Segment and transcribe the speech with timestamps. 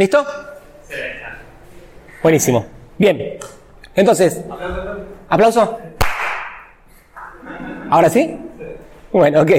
[0.00, 0.24] ¿Listo?
[2.22, 2.64] Buenísimo.
[2.96, 3.36] Bien.
[3.94, 4.40] Entonces,
[5.28, 5.78] aplauso.
[7.90, 8.34] ¿Ahora sí?
[9.12, 9.50] Bueno, ok.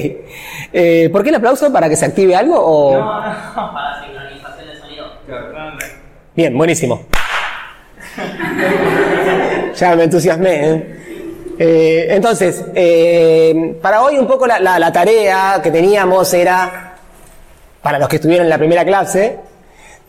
[0.74, 1.72] Eh, ¿Por qué el aplauso?
[1.72, 2.56] ¿Para que se active algo?
[2.60, 2.94] O...
[2.98, 5.06] No, no, para sincronización de sonido.
[6.36, 7.04] Bien, buenísimo.
[9.76, 10.70] ya me entusiasmé.
[10.72, 11.54] ¿eh?
[11.60, 16.96] Eh, entonces, eh, para hoy un poco la, la- la tarea que teníamos era,
[17.84, 19.51] para los que estuvieron en la primera clase,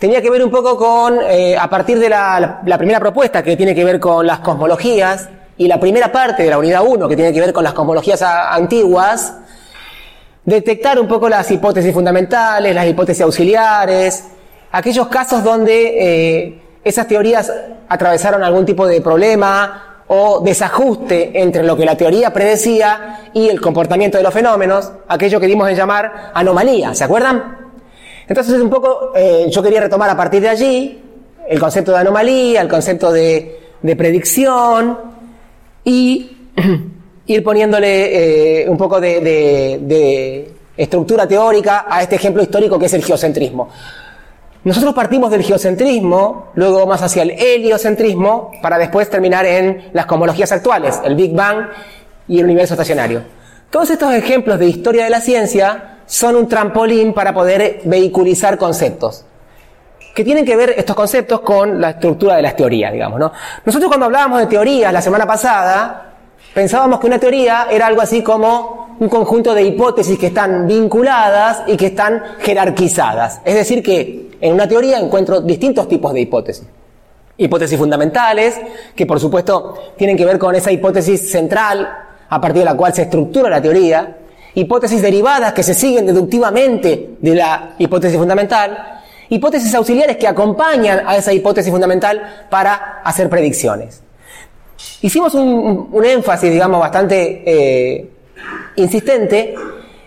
[0.03, 3.73] tenía que ver un poco con, eh, a partir de la, primera propuesta que tiene
[3.73, 7.33] que ver con las cosmologías y la primera parte de la unidad 1 que tiene
[7.33, 9.33] que ver con las cosmologías antiguas,
[10.45, 14.25] detectar un poco las hipótesis fundamentales, las hipótesis auxiliares,
[14.73, 17.53] aquellos casos donde eh, esas teorías
[17.89, 23.61] atravesaron algún tipo de problema o desajuste entre lo que la teoría predecía y el
[23.61, 27.62] comportamiento de los fenómenos, aquello que dimos en llamar anomalía, ¿se acuerdan?
[28.33, 30.99] Entonces un poco eh, yo quería retomar a partir de allí
[31.47, 34.99] el concepto de anomalía, el concepto de, de predicción
[35.85, 36.31] y
[37.27, 42.87] ir poniéndole eh, un poco de, de- de estructura teórica a este ejemplo histórico que
[42.87, 43.69] es el geocentrismo.
[44.65, 50.53] Nosotros partimos del geocentrismo, luego más hacia el heliocentrismo, para después terminar en las cosmologías
[50.53, 51.67] actuales, el Big Bang
[52.29, 53.25] y el universo estacionario.
[53.69, 59.25] Todos estos ejemplos de historia de la ciencia son un trampolín para poder vehiculizar conceptos
[60.15, 63.33] que tienen que ver estos conceptos con la estructura de las teorías, digamos, ¿no?
[63.65, 66.13] Nosotros cuando hablábamos de teorías la semana pasada,
[66.53, 71.63] pensábamos que una teoría era algo así como un conjunto de hipótesis que están vinculadas
[71.67, 73.41] y que están jerarquizadas.
[73.43, 76.67] Es decir, que en una teoría encuentro distintos tipos de hipótesis.
[77.39, 78.61] Hipótesis fundamentales,
[78.95, 81.89] que por supuesto tienen que ver con esa hipótesis central
[82.29, 84.19] a partir de la cual se estructura la teoría.
[84.55, 89.01] Hipótesis derivadas que se siguen deductivamente de la hipótesis fundamental.
[89.29, 94.03] Hipótesis auxiliares que acompañan a esa hipótesis fundamental para hacer predicciones.
[95.01, 98.11] Hicimos un, énfasis, digamos, bastante eh,
[98.77, 99.55] insistente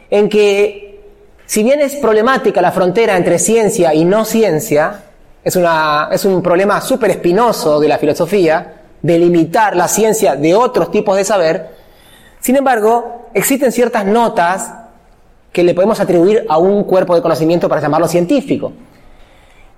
[0.10, 0.86] en que
[1.46, 5.04] si bien es problemática la frontera entre ciencia y no ciencia,
[5.44, 5.58] es,
[6.12, 11.24] es un problema súper espinoso de la filosofía, delimitar la ciencia de otros tipos de
[11.24, 11.70] saber,
[12.46, 14.72] sin embargo, existen ciertas notas
[15.52, 18.72] que le podemos atribuir a un cuerpo de conocimiento para llamarlo científico.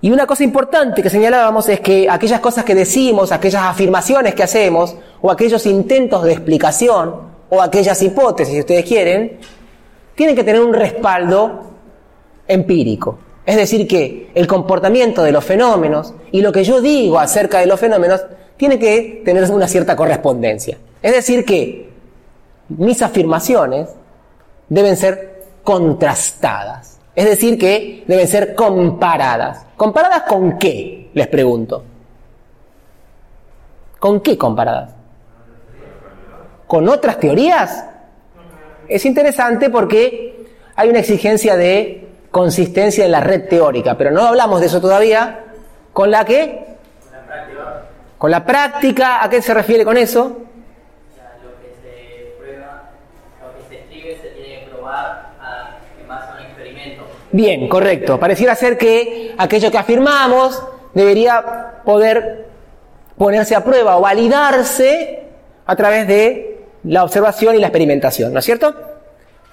[0.01, 4.43] Y una cosa importante que señalábamos es que aquellas cosas que decimos, aquellas afirmaciones que
[4.43, 7.15] hacemos, o aquellos intentos de explicación,
[7.47, 9.37] o aquellas hipótesis, si ustedes quieren,
[10.13, 11.71] tienen que tener un respaldo
[12.49, 13.17] empírico.
[13.45, 17.65] Es decir, que el comportamiento de los fenómenos y lo que yo digo acerca de
[17.65, 18.25] los fenómenos
[18.57, 20.77] tiene que tener una cierta correspondencia.
[21.01, 21.86] Es decir, que
[22.69, 23.89] mis afirmaciones
[24.69, 26.99] deben ser contrastadas.
[27.15, 29.65] Es decir, que deben ser comparadas.
[29.75, 31.09] ¿Comparadas con qué?
[31.13, 31.83] Les pregunto.
[33.99, 34.91] ¿Con qué comparadas?
[36.67, 37.85] ¿Con otras teorías?
[38.87, 40.45] Es interesante porque
[40.75, 45.45] hay una exigencia de consistencia en la red teórica, pero no hablamos de eso todavía.
[45.93, 46.67] ¿Con la qué?
[48.17, 49.23] Con la práctica.
[49.23, 50.21] ¿A qué se refiere con eso?
[50.23, 52.91] O sea, lo que se prueba,
[53.41, 57.03] lo que se escribe se tiene que probar a, en base a un experimento.
[57.37, 58.19] Bien, correcto.
[58.19, 60.59] Pareciera ser que aquello que afirmamos
[60.95, 62.47] debería poder
[63.15, 65.21] ponerse a prueba o validarse
[65.63, 68.73] a través de la observación y la experimentación, ¿no es cierto?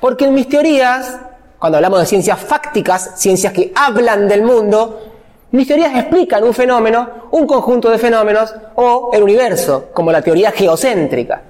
[0.01, 1.19] Porque en mis teorías,
[1.59, 5.03] cuando hablamos de ciencias fácticas, ciencias que hablan del mundo,
[5.51, 10.53] mis teorías explican un fenómeno, un conjunto de fenómenos o el universo, como la teoría
[10.53, 11.43] geocéntrica.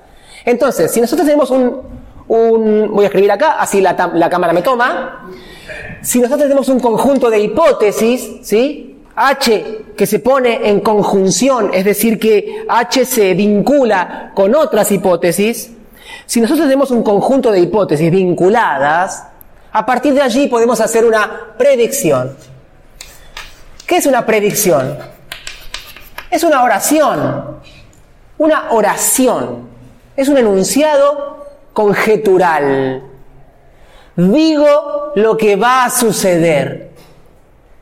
[0.44, 4.62] Entonces, si nosotros tenemos un, un- voy a escribir acá, así la, la cámara me
[4.62, 5.28] toma,
[6.02, 8.90] si nosotros tenemos un conjunto de hipótesis, ¿sí?
[9.16, 15.70] H que se pone en conjunción, es decir, que H se vincula con otras hipótesis,
[16.26, 19.24] si nosotros tenemos un conjunto de hipótesis vinculadas,
[19.72, 22.36] a partir de allí podemos hacer una predicción.
[23.86, 24.98] ¿Qué es una predicción?
[26.30, 27.58] Es una oración.
[28.38, 29.68] Una oración.
[30.16, 31.43] Es un enunciado
[31.74, 33.02] conjetural.
[34.16, 36.90] Digo lo que va a suceder.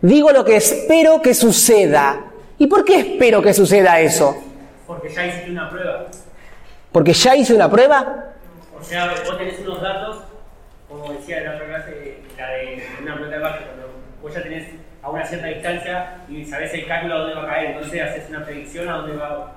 [0.01, 2.25] Digo lo que espero que suceda.
[2.59, 4.37] ¿Y por qué espero que suceda eso?
[4.87, 6.07] Porque ya hiciste una prueba.
[6.91, 8.33] ¿Porque ya hice una prueba?
[8.79, 10.19] O sea, vos tenés unos datos,
[10.89, 13.91] como decía en la otra clase, la de una pelota de básquet, cuando
[14.21, 14.69] vos ya tenés
[15.03, 18.29] a una cierta distancia y sabés el cálculo a dónde va a caer, entonces haces
[18.29, 19.53] una predicción a dónde va.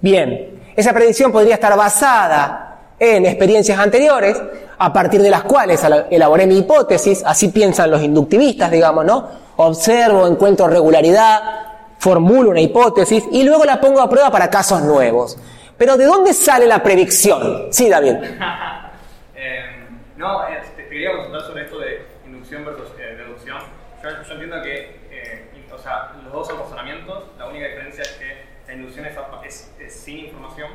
[0.00, 4.40] Bien, esa predicción podría estar basada en experiencias anteriores,
[4.78, 9.28] a partir de las cuales elaboré mi hipótesis, así piensan los inductivistas, digamos, ¿no?
[9.56, 11.68] Observo, encuentro regularidad,
[11.98, 15.36] formulo una hipótesis y luego la pongo a prueba para casos nuevos.
[15.76, 17.72] Pero ¿de dónde sale la predicción?
[17.72, 18.14] Sí, David.
[19.36, 19.86] eh,
[20.16, 20.40] no,
[20.76, 23.58] te quería consultar sobre esto de inducción versus eh, deducción.
[24.02, 28.12] Yo, yo, entiendo que, eh, o sea, los dos son razonamientos, la única diferencia es
[28.12, 29.16] que la inducción es,
[29.46, 30.70] es, es sin información,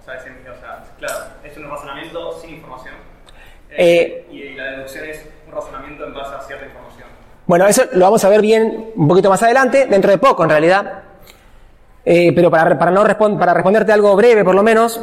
[0.00, 2.94] o sea, es, o sea, claro, es un razonamiento sin información,
[3.70, 7.08] eh, y, y la deducción es un razonamiento en base a cierta información.
[7.46, 10.50] Bueno, eso lo vamos a ver bien un poquito más adelante, dentro de poco en
[10.50, 11.02] realidad.
[12.06, 15.00] Eh, pero para, para, no respond, para responderte algo breve, por lo menos,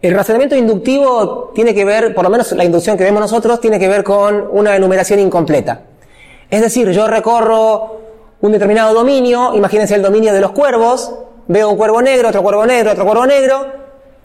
[0.00, 3.78] el razonamiento inductivo tiene que ver, por lo menos la inducción que vemos nosotros, tiene
[3.78, 5.82] que ver con una enumeración incompleta.
[6.48, 7.98] Es decir, yo recorro
[8.40, 11.12] un determinado dominio, imagínense el dominio de los cuervos,
[11.48, 13.66] veo un cuervo negro, otro cuervo negro, otro cuervo negro,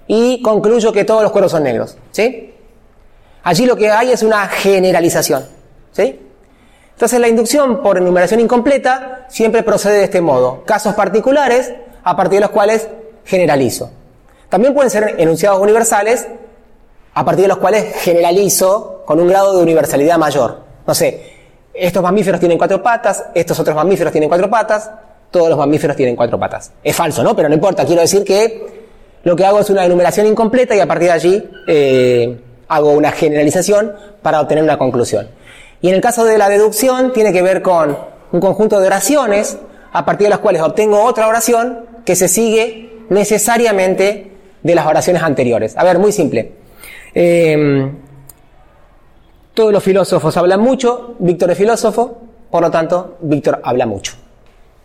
[0.07, 1.97] y concluyo que todos los cuervos son negros.
[2.11, 2.53] ¿sí?
[3.43, 5.45] Allí lo que hay es una generalización.
[5.91, 6.19] ¿sí?
[6.93, 10.63] Entonces la inducción por enumeración incompleta siempre procede de este modo.
[10.65, 11.73] Casos particulares
[12.03, 12.87] a partir de los cuales
[13.25, 13.89] generalizo.
[14.49, 16.27] También pueden ser enunciados universales
[17.13, 20.59] a partir de los cuales generalizo con un grado de universalidad mayor.
[20.85, 21.33] No sé,
[21.73, 24.91] estos mamíferos tienen cuatro patas, estos otros mamíferos tienen cuatro patas,
[25.31, 26.71] todos los mamíferos tienen cuatro patas.
[26.83, 27.35] Es falso, ¿no?
[27.35, 28.83] Pero no importa, quiero decir que
[29.23, 33.11] lo que hago es una enumeración incompleta y a partir de allí eh, hago una
[33.11, 35.27] generalización para obtener una conclusión.
[35.81, 37.97] Y en el caso de la deducción tiene que ver con
[38.31, 39.57] un conjunto de oraciones
[39.91, 44.31] a partir de las cuales obtengo otra oración que se sigue necesariamente
[44.61, 45.77] de las oraciones anteriores.
[45.77, 46.53] A ver, muy simple.
[47.13, 47.91] Eh,
[49.53, 52.17] todos los filósofos hablan mucho, Víctor es filósofo,
[52.49, 54.13] por lo tanto, Víctor habla mucho.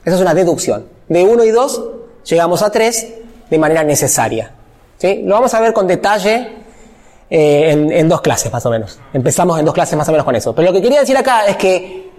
[0.05, 0.87] Esa es una deducción.
[1.09, 1.83] De uno y dos
[2.25, 3.15] llegamos a tres
[3.49, 4.51] de manera necesaria.
[4.97, 5.23] ¿sí?
[5.25, 6.49] Lo vamos a ver con detalle
[7.31, 8.99] eh, en, en, dos clases más o menos.
[9.13, 10.55] Empezamos en dos clases más o menos con eso.
[10.55, 12.11] Pero lo que quería decir acá es que,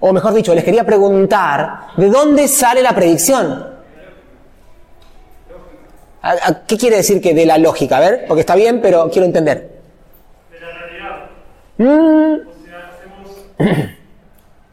[0.00, 3.74] o mejor dicho, les quería preguntar, ¿de dónde sale la predicción?
[6.22, 7.98] ¿A, a, qué quiere decir que de la lógica?
[7.98, 9.70] A ver, porque está bien, pero quiero entender.
[10.50, 11.30] De la realidad.
[11.76, 12.48] Mm.
[12.48, 13.28] O sea, hacemos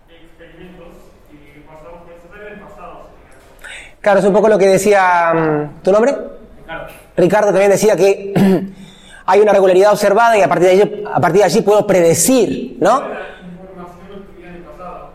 [0.08, 0.88] experimentos
[1.30, 3.10] y pasamos por eso del pasado.
[4.02, 6.12] Claro, es un poco lo que decía mm, tu nombre.
[6.12, 6.88] Ricardo.
[7.16, 8.34] Ricardo también decía que
[9.26, 12.78] hay una regularidad observada y a partir de allí, a partir de allí puedo predecir,
[12.80, 13.04] ¿no?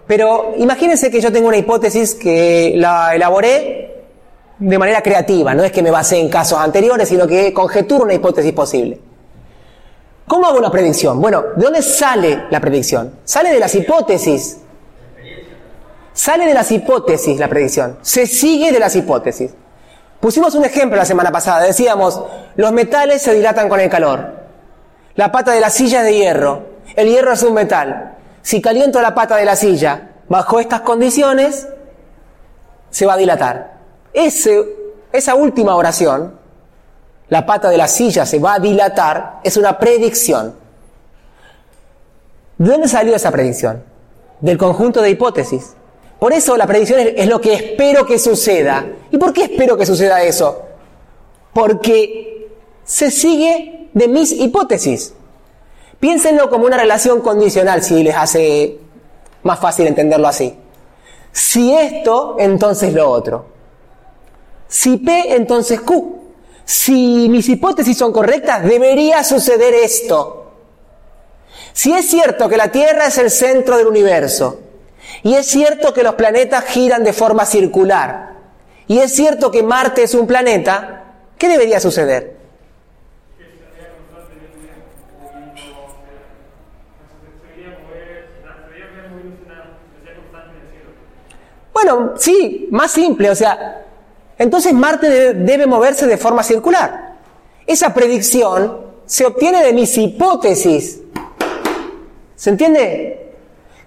[0.07, 4.05] Pero imagínense que yo tengo una hipótesis que la elaboré
[4.59, 8.15] de manera creativa, no es que me basé en casos anteriores, sino que conjeturo una
[8.15, 9.01] hipótesis posible.
[10.29, 11.21] ¿Cómo hago una predicción?
[11.21, 13.17] Bueno, ¿de dónde sale la predicción?
[13.25, 14.59] Sale de las hipótesis.
[16.17, 17.99] Sale de las hipótesis la predicción.
[18.01, 19.53] Se sigue de las hipótesis.
[20.19, 21.67] Pusimos un ejemplo la semana pasada.
[21.67, 22.23] Decíamos,
[22.57, 24.33] los metales se dilatan con el calor.
[25.15, 26.63] La pata de la silla es de hierro.
[26.97, 28.17] El hierro es un metal.
[28.41, 31.69] Si caliento la pata de la silla bajo estas condiciones,
[32.89, 33.75] se va a dilatar.
[34.15, 34.65] Ese,
[35.13, 36.35] esa última oración,
[37.29, 40.55] la pata de la silla se va a dilatar, es una predicción.
[42.57, 43.85] ¿De dónde salió esa predicción?
[44.41, 45.77] Del conjunto de hipótesis.
[46.19, 48.87] Por eso la predicción es, lo que espero que suceda.
[49.11, 50.63] ¿Y por qué espero que suceda eso?
[51.53, 52.49] Porque
[52.85, 55.15] se sigue de mis hipótesis.
[56.01, 58.79] Piénsenlo como una relación condicional, si les hace
[59.43, 60.55] más fácil entenderlo así.
[61.33, 63.47] Si esto, entonces lo otro.
[64.69, 66.17] Si P, entonces Q.
[66.65, 70.53] Si mis hipótesis son correctas, debería suceder esto.
[71.73, 74.61] Si es cierto que la Tierra es el centro del universo,
[75.23, 78.35] y es cierto que los planetas giran de forma circular,
[78.89, 81.05] y es cierto que Marte es un planeta,
[81.39, 82.37] ¿qué debería suceder?
[91.73, 93.85] Bueno, sí, más simple, o sea,
[94.39, 97.17] entonces Marte debe, debe, moverse de forma circular.
[97.67, 101.01] Esa predicción se obtiene de mis hipótesis.
[102.35, 103.26] ¿Se entiende?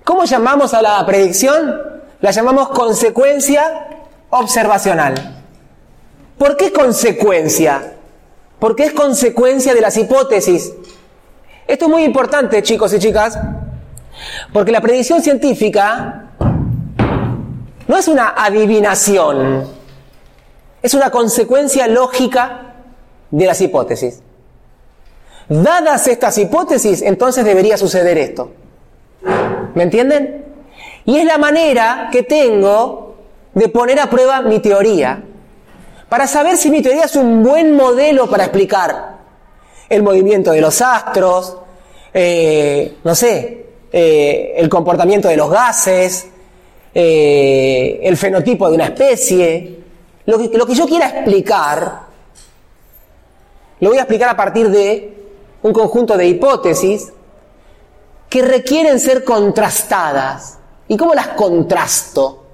[0.09, 1.83] ¿Cómo llamamos a la predicción?
[2.19, 3.89] La llamamos consecuencia
[4.31, 5.43] observacional.
[6.35, 7.93] ¿Por qué consecuencia?
[8.57, 10.73] Porque es consecuencia de las hipótesis.
[11.67, 13.37] Esto es muy importante, chicos y chicas,
[14.51, 16.31] porque la predicción científica
[17.87, 19.67] no es una adivinación,
[20.81, 22.73] es una consecuencia lógica
[23.29, 24.23] de las hipótesis.
[25.47, 28.53] Dadas estas hipótesis, entonces debería suceder esto.
[29.75, 30.45] ¿Me entienden?
[31.05, 33.15] Y es la manera que tengo
[33.53, 35.23] de poner a prueba mi teoría,
[36.07, 39.17] para saber si mi teoría es un buen modelo para explicar
[39.87, 41.57] el movimiento de los astros,
[42.13, 46.27] eh, no sé, eh, el comportamiento de los gases,
[46.93, 49.79] eh, el fenotipo de una especie.
[50.25, 52.01] Lo que, lo que yo quiera explicar,
[53.79, 55.13] lo voy a explicar a partir de
[55.61, 57.11] un conjunto de hipótesis
[58.29, 60.57] que requieren ser contrastadas.
[60.87, 62.45] ¿Y cómo las contrasto?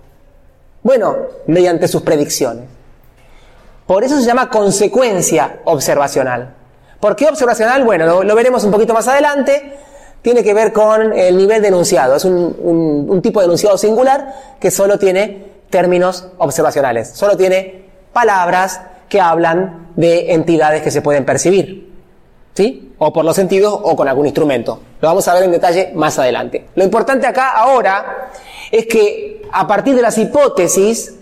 [0.83, 1.15] Bueno,
[1.47, 2.65] mediante sus predicciones.
[3.87, 6.53] Por eso se llama consecuencia observacional.
[6.99, 7.83] ¿Por qué observacional?
[7.83, 9.77] Bueno, lo, veremos un poquito más adelante.
[10.21, 12.15] Tiene que ver con el nivel de enunciado.
[12.15, 17.09] Es un, un- un tipo de enunciado singular que solo tiene términos observacionales.
[17.09, 21.93] Solo tiene palabras que hablan de entidades que se pueden percibir.
[22.55, 22.84] ¿Sí?
[22.97, 24.79] O por los sentidos o con algún instrumento.
[25.01, 26.67] Lo vamos a ver en detalle más adelante.
[26.75, 28.29] Lo importante acá ahora
[28.71, 31.15] es que a partir de las hipótesis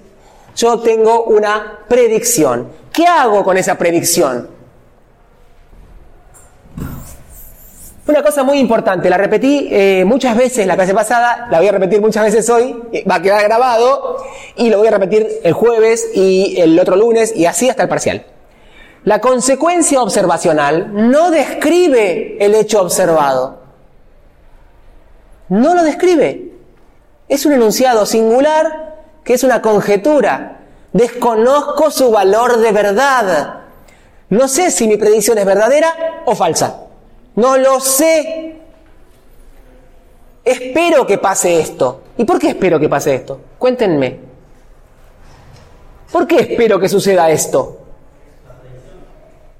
[0.55, 2.69] yo tengo una predicción.
[2.91, 4.49] ¿Qué hago con esa predicción?
[8.05, 11.71] Una cosa muy importante, la repetí eh, muchas veces la clase pasada, la voy a
[11.71, 14.17] repetir muchas veces hoy, eh, va a quedar grabado
[14.57, 17.89] y lo voy a repetir el jueves y el otro lunes y así hasta el
[17.89, 18.25] parcial.
[19.05, 23.59] La consecuencia observacional no describe el hecho observado.
[25.49, 26.53] No lo describe.
[27.27, 28.95] Es un enunciado singular
[29.25, 30.61] que es una conjetura.
[30.93, 33.61] Desconozco su valor de verdad.
[34.29, 36.83] No sé si mi predicción es verdadera o falsa.
[37.35, 38.61] No lo sé.
[40.45, 42.03] Espero que pase esto.
[42.17, 43.39] ¿Y por qué espero que pase esto?
[43.59, 44.19] Cuéntenme.
[46.11, 47.82] ¿Por qué espero que suceda esto?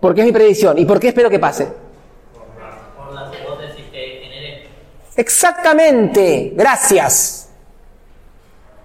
[0.03, 0.77] Porque es mi predicción.
[0.77, 1.65] ¿Y por qué espero que pase?
[1.65, 4.67] por las hipótesis que generé.
[5.15, 6.51] Exactamente.
[6.53, 7.48] Gracias.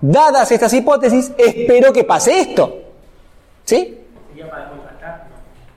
[0.00, 2.82] Dadas estas hipótesis, espero que pase esto.
[3.64, 3.98] ¿Sí?
[4.48, 5.26] Para contrastar.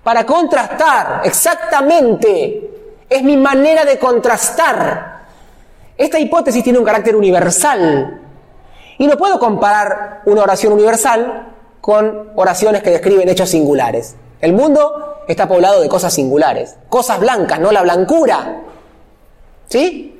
[0.03, 2.69] Para contrastar, exactamente.
[3.10, 5.21] Es mi manera de contrastar.
[5.98, 8.21] Esta hipótesis tiene un carácter universal.
[9.00, 11.48] Y no puedo comparar una oración universal
[11.81, 14.15] con oraciones que describen hechos singulares.
[14.39, 18.61] El mundo está poblado de cosas singulares, cosas blancas, no la blancura.
[19.67, 20.19] ¿Sí?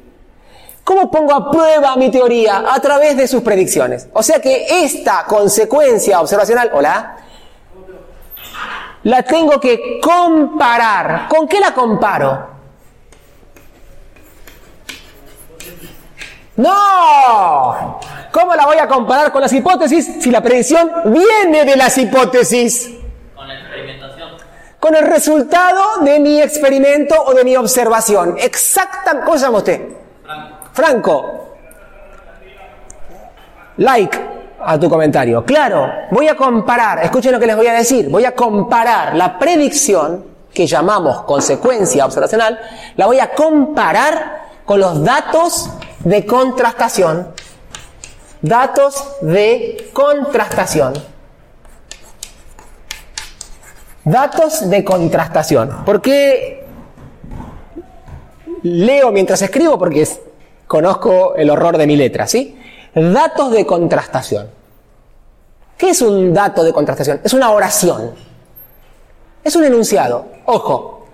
[0.84, 2.66] ¿Cómo pongo a prueba mi teoría?
[2.74, 4.08] A través de sus predicciones.
[4.14, 7.18] O sea que esta consecuencia observacional, hola,
[9.04, 11.28] la tengo que comparar.
[11.28, 12.48] ¿Con qué la comparo?
[16.58, 18.00] No.
[18.32, 22.92] ¿Cómo la voy a comparar con las hipótesis si la predicción viene de las hipótesis?
[23.36, 24.11] Con la experimentación.
[24.82, 28.36] Con el resultado de mi experimento o de mi observación.
[28.40, 29.80] Exacta, ¿cómo se llama usted?
[30.74, 31.56] Franco.
[33.78, 34.20] Like
[34.60, 35.46] a tu comentario.
[35.46, 39.38] Claro, voy a comparar, escuchen lo que les voy a decir, voy a comparar la
[39.38, 42.60] predicción que llamamos consecuencia observacional,
[42.96, 45.70] la voy a comparar con los datos
[46.00, 47.28] de contrastación.
[48.42, 50.94] Datos de contrastación.
[54.04, 55.84] Datos de contrastación.
[55.86, 56.66] ¿Por qué
[58.64, 59.78] leo mientras escribo?
[59.78, 60.08] Porque
[60.68, 62.58] conozco el horror de mi letra, ¿sí?
[62.96, 64.50] Datos de contrastación.
[65.78, 67.22] ¿Qué es un dato de contrastación?
[67.24, 68.12] Es una oración.
[69.44, 70.26] Es un enunciado.
[70.46, 71.06] Ojo,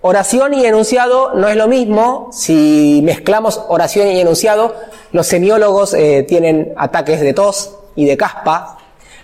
[0.00, 2.30] oración y enunciado no es lo mismo.
[2.32, 4.74] Si mezclamos oración y enunciado,
[5.12, 8.78] los semiólogos eh, tienen ataques de tos y de caspa.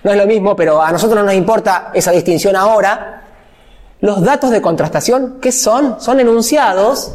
[0.06, 3.24] No es lo mismo, pero a nosotros no nos importa esa distinción ahora.
[3.98, 6.00] Los datos de contrastación, ¿qué son?
[6.00, 7.12] Son enunciados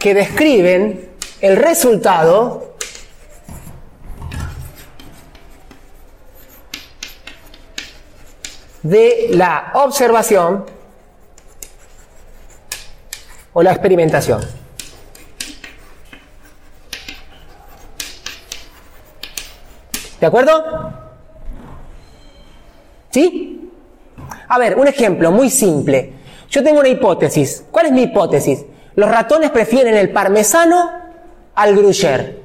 [0.00, 1.10] que describen
[1.40, 2.74] el resultado
[8.82, 10.66] de la observación
[13.52, 14.63] o la experimentación.
[20.24, 20.90] ¿De acuerdo?
[23.10, 23.70] ¿Sí?
[24.48, 26.14] A ver, un ejemplo muy simple.
[26.48, 27.62] Yo tengo una hipótesis.
[27.70, 28.64] ¿Cuál es mi hipótesis?
[28.96, 30.92] Los ratones prefieren el parmesano
[31.54, 32.38] al gruyère.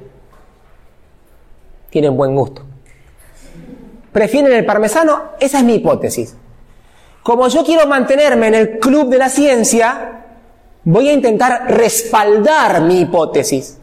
[1.88, 2.66] Tienen buen gusto.
[4.12, 6.36] Prefieren el parmesano, esa es mi hipótesis.
[7.22, 10.26] Como yo quiero mantenerme en el club de la ciencia,
[10.84, 13.79] voy a intentar respaldar mi hipótesis.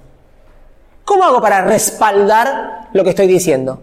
[1.07, 3.81] ¿Cómo hago para respaldar lo que estoy diciendo?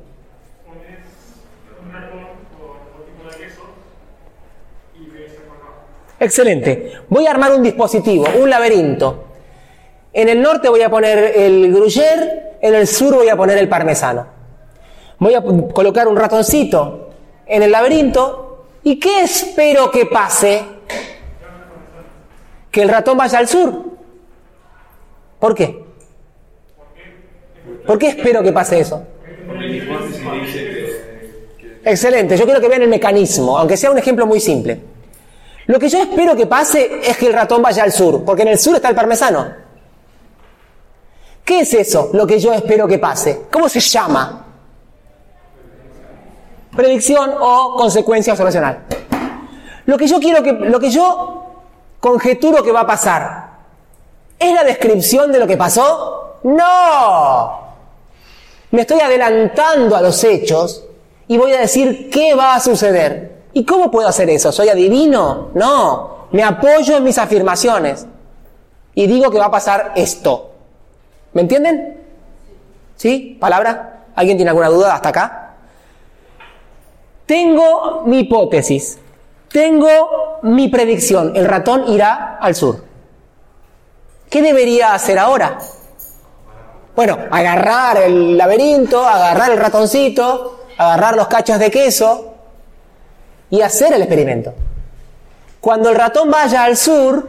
[6.20, 6.92] Excelente.
[7.08, 9.24] Voy a armar un dispositivo, un laberinto.
[10.12, 13.70] En el norte voy a poner el gruyère, en el sur voy a poner el
[13.70, 14.26] parmesano.
[15.18, 17.08] Voy a colocar un ratoncito
[17.46, 20.62] en el laberinto ¿Y qué espero que pase?
[22.70, 23.82] Que el ratón vaya al sur.
[25.40, 25.83] ¿Por qué?
[27.86, 29.02] ¿Por qué espero que pase eso?
[31.84, 34.80] Excelente, yo quiero que vean el mecanismo, aunque sea un ejemplo muy simple.
[35.66, 38.48] Lo que yo espero que pase es que el ratón vaya al sur, porque en
[38.48, 39.64] el sur está el parmesano.
[41.44, 42.10] ¿Qué es eso?
[42.14, 43.42] Lo que yo espero que pase.
[43.50, 44.46] ¿Cómo se llama?
[46.74, 48.84] Predicción o consecuencia observacional.
[49.86, 51.44] Lo que yo quiero que, lo que yo
[52.00, 53.50] conjeturo que va a pasar,
[54.38, 56.33] ¿es la descripción de lo que pasó?
[56.44, 57.60] No.
[58.70, 60.84] Me estoy adelantando a los hechos
[61.26, 63.44] y voy a decir qué va a suceder.
[63.52, 64.52] ¿Y cómo puedo hacer eso?
[64.52, 65.50] ¿Soy adivino?
[65.54, 66.26] No.
[66.32, 68.06] Me apoyo en mis afirmaciones
[68.94, 70.50] y digo que va a pasar esto.
[71.32, 72.02] ¿Me entienden?
[72.96, 73.36] ¿Sí?
[73.40, 74.06] ¿Palabra?
[74.14, 75.54] ¿Alguien tiene alguna duda hasta acá?
[77.26, 78.98] Tengo mi hipótesis.
[79.50, 81.32] Tengo mi predicción.
[81.36, 82.84] El ratón irá al sur.
[84.28, 85.58] ¿Qué debería hacer ahora?
[86.94, 92.34] Bueno, agarrar el laberinto, agarrar el ratoncito, agarrar los cachos de queso
[93.50, 94.54] y hacer el experimento.
[95.60, 97.28] Cuando el ratón vaya al sur,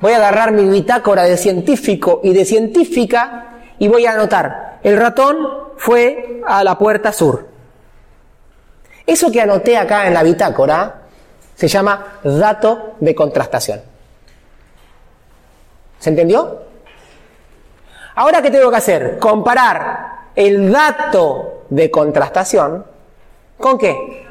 [0.00, 4.96] voy a agarrar mi bitácora de científico y de científica y voy a anotar, el
[4.96, 5.36] ratón
[5.76, 7.48] fue a la puerta sur.
[9.06, 11.02] Eso que anoté acá en la bitácora
[11.54, 13.82] se llama dato de contrastación.
[15.98, 16.71] ¿Se entendió?
[18.14, 19.18] Ahora, ¿qué tengo que hacer?
[19.18, 22.84] Comparar el dato de contrastación
[23.58, 24.26] con qué?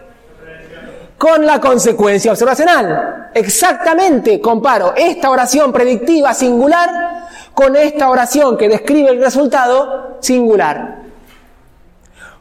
[1.18, 3.30] Con la consecuencia observacional.
[3.34, 11.00] Exactamente, comparo esta oración predictiva singular con esta oración que describe el resultado singular.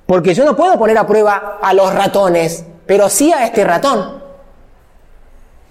[0.06, 4.20] Porque yo no puedo poner a prueba a los ratones, pero sí a este ratón.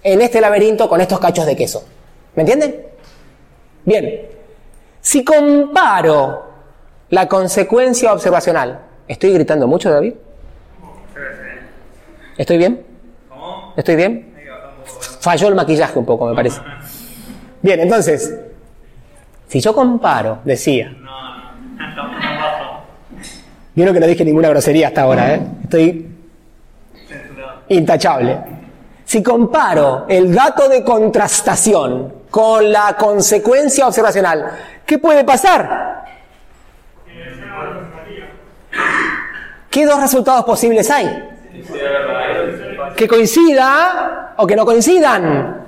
[0.02, 1.84] En este laberinto con estos cachos de queso.
[2.34, 2.86] ¿Me entienden?
[3.84, 4.39] Bien.
[5.00, 6.50] Si comparo
[7.10, 10.14] la consecuencia observacional, ¿estoy gritando mucho, David?
[12.36, 12.84] ¿Estoy bien?
[13.76, 14.34] ¿Estoy bien?
[15.20, 16.60] Falló el maquillaje un poco, me parece.
[17.62, 18.34] Bien, entonces,
[19.48, 20.94] si yo comparo, decía,
[23.74, 25.40] vieron que no dije ninguna grosería hasta ahora, ¿eh?
[25.64, 26.08] Estoy
[27.68, 28.38] intachable.
[29.04, 34.52] Si comparo el dato de contrastación con la consecuencia observacional,
[34.90, 36.04] ¿qué puede pasar?
[39.70, 41.28] ¿Qué dos resultados posibles hay?
[42.96, 45.64] Que coincida o que no coincidan.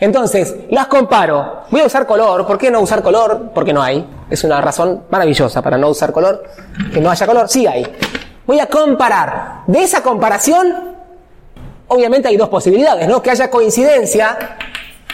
[0.00, 1.62] Entonces, las comparo.
[1.70, 2.44] Voy a usar color.
[2.44, 3.52] ¿Por qué no usar color?
[3.54, 4.04] Porque no hay.
[4.28, 6.42] Es una razón maravillosa para no usar color.
[6.92, 7.48] Que no haya color.
[7.48, 7.86] Sí hay.
[8.44, 9.60] Voy a comparar.
[9.68, 10.96] De esa comparación,
[11.86, 13.22] obviamente hay dos posibilidades, ¿no?
[13.22, 14.36] Que haya coincidencia.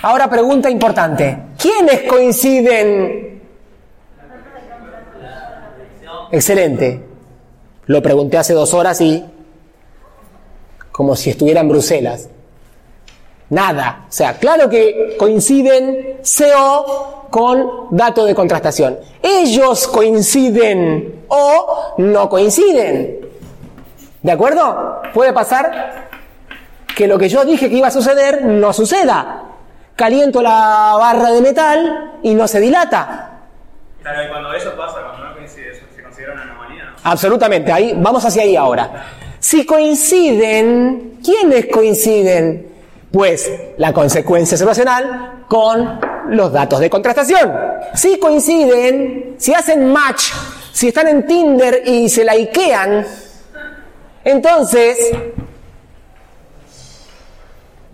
[0.00, 1.42] Ahora pregunta importante.
[1.58, 3.39] ¿Quiénes coinciden?
[6.30, 7.04] Excelente.
[7.86, 9.24] Lo pregunté hace dos horas y
[10.92, 12.28] como si estuviera en Bruselas.
[13.48, 14.04] Nada.
[14.08, 18.98] O sea, claro que coinciden CO con dato de contrastación.
[19.22, 23.28] Ellos coinciden o no coinciden.
[24.22, 25.02] ¿De acuerdo?
[25.14, 26.08] Puede pasar
[26.94, 29.44] que lo que yo dije que iba a suceder no suceda.
[29.96, 33.30] Caliento la barra de metal y no se dilata.
[34.02, 36.84] Claro, y cuando eso pasa, cuando no coincide, ¿eso se considera una anomalía?
[36.84, 36.89] ¿no?
[37.02, 39.06] Absolutamente, ahí, vamos hacia ahí ahora.
[39.38, 42.68] Si coinciden, ¿quiénes coinciden?
[43.10, 47.52] Pues la consecuencia observacional con los datos de contrastación.
[47.94, 50.32] Si coinciden, si hacen match,
[50.72, 53.06] si están en Tinder y se likean,
[54.22, 55.10] entonces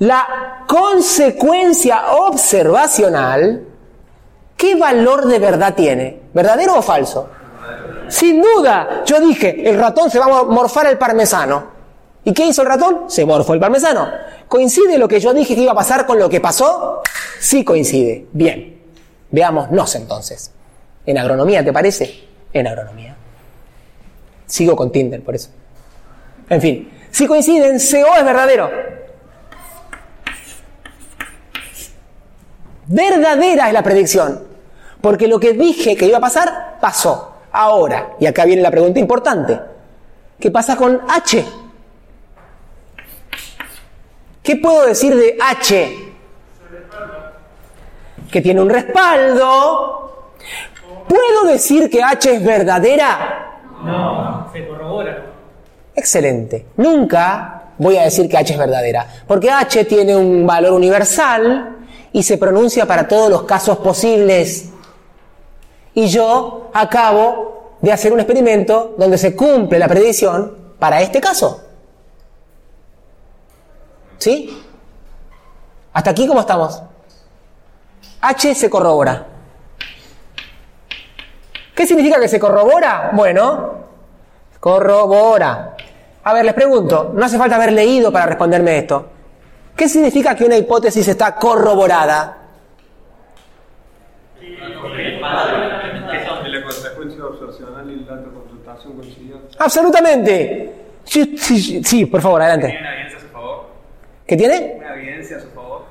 [0.00, 3.64] la consecuencia observacional,
[4.56, 6.20] ¿qué valor de verdad tiene?
[6.34, 7.30] ¿Verdadero o falso?
[8.08, 11.76] Sin duda, yo dije, el ratón se va a morfar el parmesano.
[12.24, 13.04] ¿Y qué hizo el ratón?
[13.08, 14.08] Se morfó el parmesano.
[14.48, 17.02] ¿Coincide lo que yo dije que iba a pasar con lo que pasó?
[17.38, 18.26] Sí coincide.
[18.32, 18.80] Bien.
[19.30, 20.50] Veámonos entonces.
[21.04, 22.24] ¿En agronomía te parece?
[22.52, 23.16] En agronomía.
[24.46, 25.50] Sigo con Tinder por eso.
[26.48, 28.70] En fin, si coinciden, CO es verdadero.
[32.86, 34.44] Verdadera es la predicción.
[35.00, 37.35] Porque lo que dije que iba a pasar, pasó.
[37.58, 39.58] Ahora, y acá viene la pregunta importante,
[40.38, 41.42] ¿qué pasa con H?
[44.42, 46.12] ¿Qué puedo decir de H?
[48.30, 50.34] Que tiene un respaldo.
[51.08, 53.62] ¿Puedo decir que H es verdadera?
[53.82, 55.24] No, se corrobora.
[55.94, 56.66] Excelente.
[56.76, 59.06] Nunca voy a decir que H es verdadera.
[59.26, 61.74] Porque H tiene un valor universal
[62.12, 64.72] y se pronuncia para todos los casos posibles.
[65.96, 71.64] Y yo acabo de hacer un experimento donde se cumple la predicción para este caso.
[74.18, 74.62] ¿Sí?
[75.94, 76.82] ¿Hasta aquí cómo estamos?
[78.20, 79.26] H se corrobora.
[81.74, 83.12] ¿Qué significa que se corrobora?
[83.14, 83.76] Bueno,
[84.60, 85.76] corrobora.
[86.24, 89.06] A ver, les pregunto, no hace falta haber leído para responderme esto.
[89.74, 92.36] ¿Qué significa que una hipótesis está corroborada?
[96.46, 99.40] Y la consecuencia observacional y la contratación coincidió.
[99.58, 100.72] Absolutamente.
[101.04, 102.68] Sí, sí, sí, por favor, adelante.
[102.68, 103.66] ¿Tiene una evidencia a su favor?
[104.26, 104.74] ¿Qué tiene?
[104.78, 105.84] ¿Una evidencia a su favor?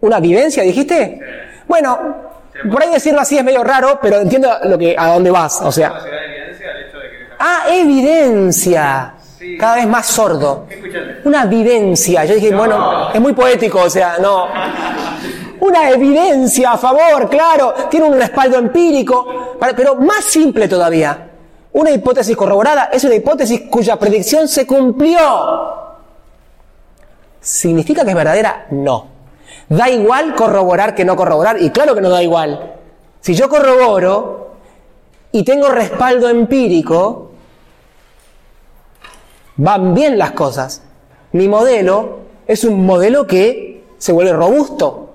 [0.00, 1.20] ¿Una vivencia, dijiste?
[1.66, 2.16] Bueno,
[2.70, 5.60] por ahí decirlo así es medio raro, pero entiendo lo que, a dónde vas.
[5.62, 7.16] O sea, ¿Considera evidencia el hecho de que...
[7.38, 9.14] ah, evidencia.
[9.58, 10.66] Cada vez más sordo.
[10.68, 11.16] ¿Qué escuchaste?
[11.24, 12.24] Una vivencia.
[12.24, 14.48] Yo dije, bueno, es muy poético, o sea, no.
[15.58, 21.31] Una evidencia a favor, claro, tiene un respaldo empírico, pero más simple todavía.
[21.72, 25.18] Una hipótesis corroborada es una hipótesis cuya predicción se cumplió.
[27.40, 28.66] ¿Significa que es verdadera?
[28.70, 29.06] No.
[29.68, 32.74] Da igual corroborar que no corroborar, y claro que no da igual.
[33.20, 34.56] Si yo corroboro
[35.32, 37.30] y tengo respaldo empírico,
[39.56, 40.82] van bien las cosas.
[41.32, 45.14] Mi modelo es un modelo que se vuelve robusto,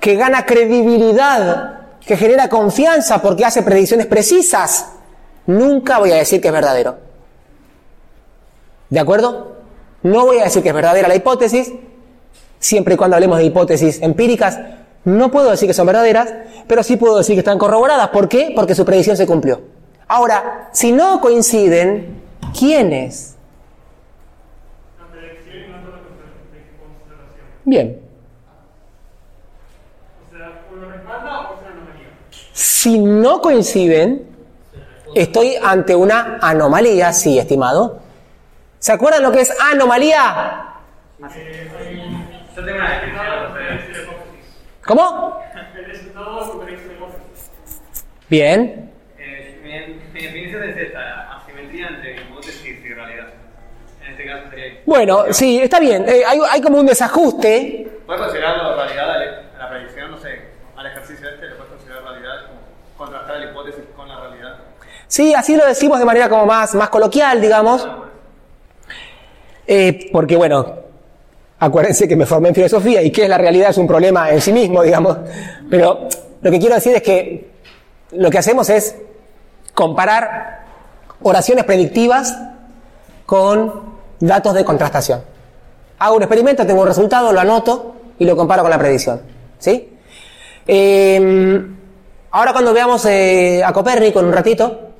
[0.00, 4.92] que gana credibilidad, que genera confianza porque hace predicciones precisas.
[5.46, 6.98] Nunca voy a decir que es verdadero.
[8.90, 9.56] ¿De acuerdo?
[10.02, 11.72] No voy a decir que es verdadera la hipótesis,
[12.58, 14.58] siempre y cuando hablemos de hipótesis empíricas.
[15.04, 16.32] No puedo decir que son verdaderas,
[16.68, 18.08] pero sí puedo decir que están corroboradas.
[18.10, 18.52] ¿Por qué?
[18.54, 19.60] Porque su predicción se cumplió.
[20.06, 22.22] Ahora, si no coinciden,
[22.56, 23.36] ¿quiénes?
[27.64, 28.00] Bien.
[30.26, 32.08] O sea, uno respalda o es una anomalía.
[32.52, 34.31] Si no coinciden,
[35.14, 38.00] estoy ante una anomalía, sí, estimado.
[38.78, 40.74] ¿Se acuerdan lo que es anomalía?
[41.20, 43.26] Yo tengo una descripción.
[43.46, 44.46] Contradice la hipótesis.
[44.84, 45.40] ¿Cómo?
[48.28, 48.90] Bien.
[49.62, 49.70] Mi,
[50.12, 53.28] mi definición es esta, asimetría entre hipótesis y realidad.
[54.04, 54.80] En caso sería...
[54.84, 56.04] Bueno, sí, está bien.
[56.08, 57.88] Eh, hay, hay como un desajuste.
[58.04, 60.10] ¿Puedes considerar la realidad a la predicción?
[60.10, 60.40] No sé,
[60.76, 62.46] al ejercicio este, ¿le puedes considerar realidad?
[62.48, 62.60] Como
[62.96, 64.58] contrastar la hipótesis con la realidad.
[65.12, 67.86] Sí, así lo decimos de manera como más, más coloquial, digamos.
[69.66, 70.64] Eh, porque bueno,
[71.58, 74.54] acuérdense que me formé en filosofía y que la realidad es un problema en sí
[74.54, 75.18] mismo, digamos.
[75.68, 76.08] Pero
[76.40, 77.50] lo que quiero decir es que
[78.12, 78.96] lo que hacemos es
[79.74, 80.64] comparar
[81.20, 82.34] oraciones predictivas
[83.26, 85.20] con datos de contrastación.
[85.98, 89.20] Hago un experimento, tengo un resultado, lo anoto y lo comparo con la predicción.
[89.58, 89.92] ¿Sí?
[90.66, 91.66] Eh,
[92.30, 94.91] ahora cuando veamos eh, a Copérnico en un ratito,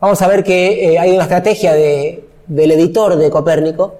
[0.00, 3.94] vamos a ver que eh, hay una estrategia de- del editor de Copérnico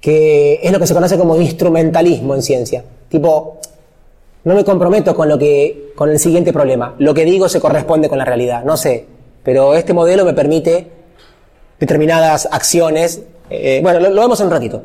[0.00, 2.84] que es lo que se conoce como instrumentalismo en ciencia.
[3.08, 3.58] Tipo,
[4.44, 6.94] no me comprometo con lo que con el siguiente problema.
[6.98, 8.64] Lo que digo se corresponde con la realidad.
[8.64, 9.06] No sé,
[9.44, 10.90] pero este modelo me permite
[11.78, 13.22] determinadas acciones.
[13.50, 14.82] eh, bueno, lo, vemos en un ratito.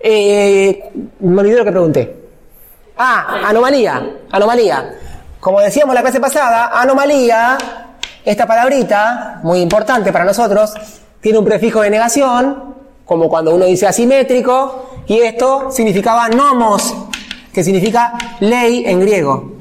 [0.00, 0.82] Eh,
[1.20, 2.16] me olvidé lo que pregunté.
[2.96, 4.94] Ah, anomalía, anomalía.
[5.40, 7.58] Como decíamos la clase pasada, anomalía,
[8.26, 10.74] esta palabrita, muy importante para nosotros,
[11.20, 16.92] tiene un prefijo de negación, como cuando uno dice asimétrico, y esto significaba nomos,
[17.54, 19.52] que significa ley en griego.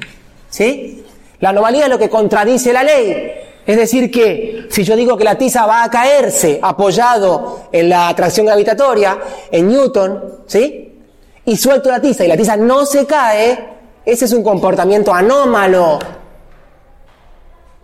[0.50, 1.06] ¿Sí?
[1.42, 3.32] La anomalía es lo que contradice la ley.
[3.68, 8.10] Es decir, que si yo digo que la tiza va a caerse apoyado en la
[8.10, 9.20] atracción gravitatoria,
[9.52, 11.02] en Newton, ¿sí?
[11.46, 13.60] Y suelto la tiza y la tiza no se cae,
[14.04, 16.00] ese es un comportamiento anómalo.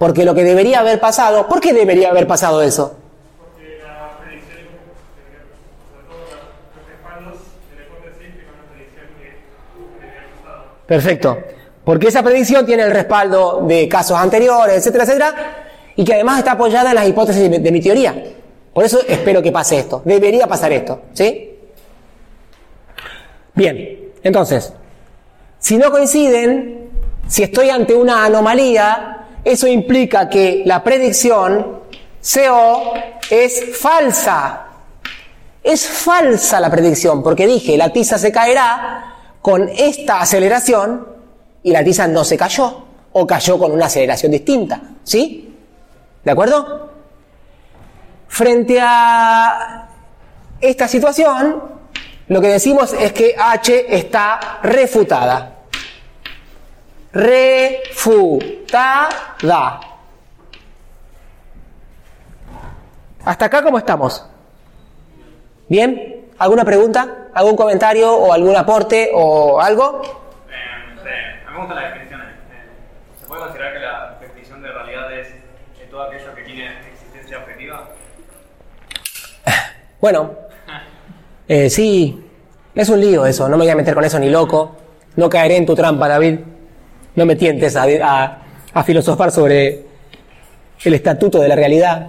[0.01, 2.95] Porque lo que debería haber pasado, ¿por qué debería haber pasado eso?
[3.37, 4.65] Porque la predicción es
[5.93, 6.41] sobre todo la-
[6.73, 7.37] los respaldos
[7.69, 10.63] de la hipótesis que van a predicción que debería haber pasado.
[10.87, 11.37] Perfecto.
[11.85, 15.35] Porque esa predicción tiene el respaldo de casos anteriores, etcétera, etcétera,
[15.95, 18.23] y que además está apoyada en las hipótesis de, de mi teoría.
[18.73, 20.01] Por eso espero que pase esto.
[20.03, 21.59] Debería pasar esto, ¿sí?
[23.53, 24.73] Bien, entonces,
[25.59, 26.89] si no coinciden,
[27.27, 31.82] si estoy ante una anomalía, eso implica que la predicción
[32.21, 32.93] CO
[33.30, 34.67] es falsa.
[35.63, 41.08] Es falsa la predicción, porque dije, la tiza se caerá con esta aceleración
[41.63, 44.82] y la tiza no se cayó, o cayó con una aceleración distinta.
[45.04, 45.56] ¿Sí?
[46.23, 46.89] ¿De acuerdo?
[48.27, 49.88] Frente a
[50.60, 51.62] esta situación,
[52.27, 55.61] lo que decimos es que H está refutada.
[57.13, 59.10] Refutada.
[63.26, 64.26] ¿Hasta acá cómo estamos?
[65.67, 66.28] ¿Bien?
[66.38, 67.28] ¿Alguna pregunta?
[67.34, 70.02] ¿Algún comentario o algún aporte o algo?
[70.50, 72.28] Eh, mí me gustan las definiciones.
[72.28, 72.32] Eh,
[73.19, 77.39] ¿Se puede considerar que la definición de realidad es eh, todo aquello que tiene existencia
[77.39, 77.89] objetiva?
[80.02, 80.32] Bueno,
[81.47, 82.28] eh, sí,
[82.74, 84.76] es un lío eso, no me voy a meter con eso ni loco,
[85.15, 86.39] no caeré en tu trampa, David,
[87.15, 88.38] no me tientes a, a-
[88.74, 89.86] a filosofar sobre
[90.84, 92.08] el estatuto de la realidad.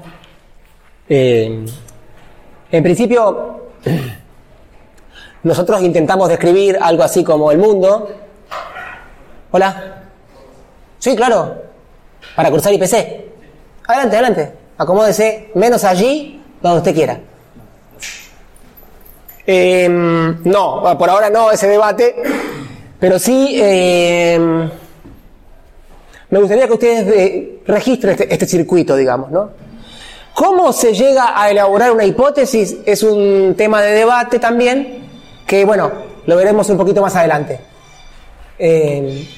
[1.09, 1.65] Eh,
[2.71, 3.67] en principio,
[5.43, 8.09] nosotros intentamos describir algo así como el mundo.
[9.51, 10.03] Hola.
[10.99, 11.63] Sí, claro,
[12.37, 12.95] para cruzar IPC.
[13.89, 17.19] Adelante, adelante, acomódese, menos allí, donde usted quiera.
[19.45, 22.15] Eh, no, por ahora no ese debate,
[23.01, 24.71] pero sí eh,
[26.33, 29.51] me gustaría que ustedes registren este, este circuito, digamos, ¿no?
[30.33, 32.79] ¿Cómo se llega a elaborar una hipótesis?
[32.87, 35.11] Es un tema de debate también,
[35.47, 35.93] que bueno,
[36.25, 37.61] lo veremos un poquito más adelante.
[38.59, 39.29] Eh,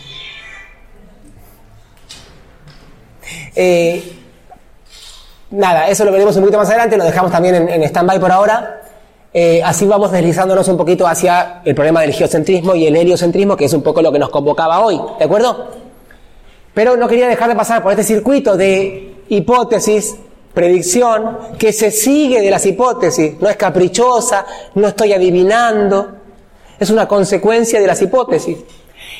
[3.57, 4.12] eh,
[5.50, 8.30] nada, eso lo veremos un poquito más adelante, lo dejamos también en, en stand-by por
[8.30, 8.83] ahora.
[9.33, 13.64] Eh, así vamos deslizándonos un poquito hacia el problema del geocentrismo y el heliocentrismo, que
[13.64, 15.83] es un poco lo que nos convocaba hoy, ¿de acuerdo?
[16.74, 20.16] Pero no quería dejar de pasar por este circuito de hipótesis,
[20.52, 26.08] predicción, que se sigue de las hipótesis, no es caprichosa, no estoy adivinando,
[26.78, 28.58] es una consecuencia de las hipótesis.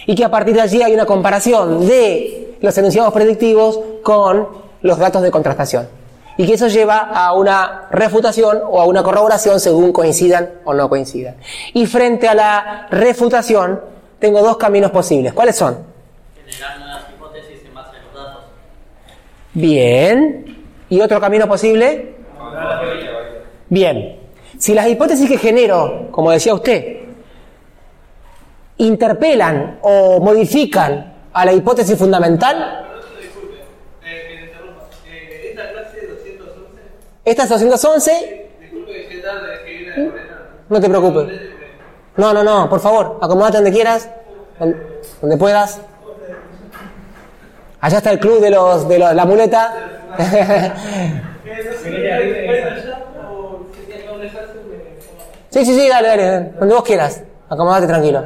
[0.07, 4.49] Y que a partir de allí hay una comparación de los enunciados predictivos con
[4.83, 5.89] los datos de contrastación.
[6.37, 10.89] Y que eso lleva a una refutación o a una corroboración según coincidan o no
[10.89, 11.37] coincidan.
[11.73, 13.81] Y frente a la refutación,
[14.19, 15.33] tengo dos caminos posibles.
[15.33, 15.95] ¿Cuáles son
[16.79, 18.45] nuevas hipótesis en base a los datos.
[19.55, 20.65] Bien.
[20.89, 22.15] ¿Y otro camino posible?
[23.69, 24.19] Bien.
[24.59, 26.99] Si las hipótesis que genero, como decía usted,
[28.79, 32.85] interpelan o modifican a la hipótesis fundamental,
[33.21, 33.57] Disculpe,
[34.03, 34.83] que me interrumpa.
[35.45, 36.83] Esta clase de 211,
[37.25, 40.39] esta es 211, disculpe que llegue tarde, es que viene de Morena.
[40.69, 41.41] no te preocupes.
[42.17, 44.09] No, no, no, por favor, acomódate donde quieras,
[44.59, 44.77] don-
[45.21, 45.81] donde puedas.
[47.85, 49.75] Allá está el club de los de los- la muleta.
[55.51, 57.23] sí, sí, sí, dale, dale, donde vos quieras.
[57.51, 58.25] Acomódate tranquilo.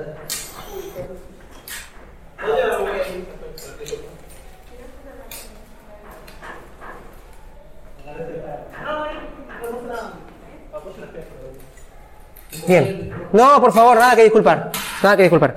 [12.66, 13.12] Bien.
[13.33, 14.71] No, por favor, nada que disculpar.
[15.03, 15.55] Nada que disculpar.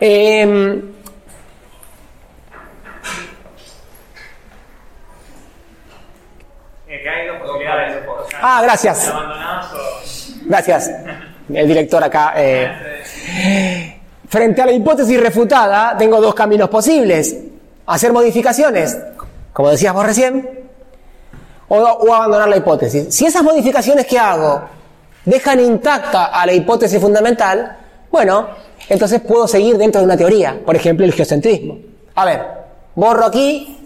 [0.00, 0.82] Eh,
[6.88, 8.02] Eh, que hay dos posibilidades.
[8.08, 9.12] o sea, Ah, gracias.
[10.44, 10.90] Gracias.
[11.52, 12.32] El director acá.
[12.36, 13.96] eh.
[14.28, 17.36] Frente a la hipótesis refutada, tengo dos caminos posibles.
[17.86, 18.96] Hacer modificaciones,
[19.52, 20.48] como decías vos recién,
[21.68, 23.12] o abandonar la hipótesis.
[23.14, 24.62] Si esas modificaciones que hago
[25.24, 27.76] dejan intacta a la hipótesis fundamental,
[28.10, 28.48] bueno,
[28.88, 31.78] entonces puedo seguir dentro de una teoría, por ejemplo, el geocentrismo.
[32.14, 32.46] A ver,
[32.94, 33.76] borro aquí.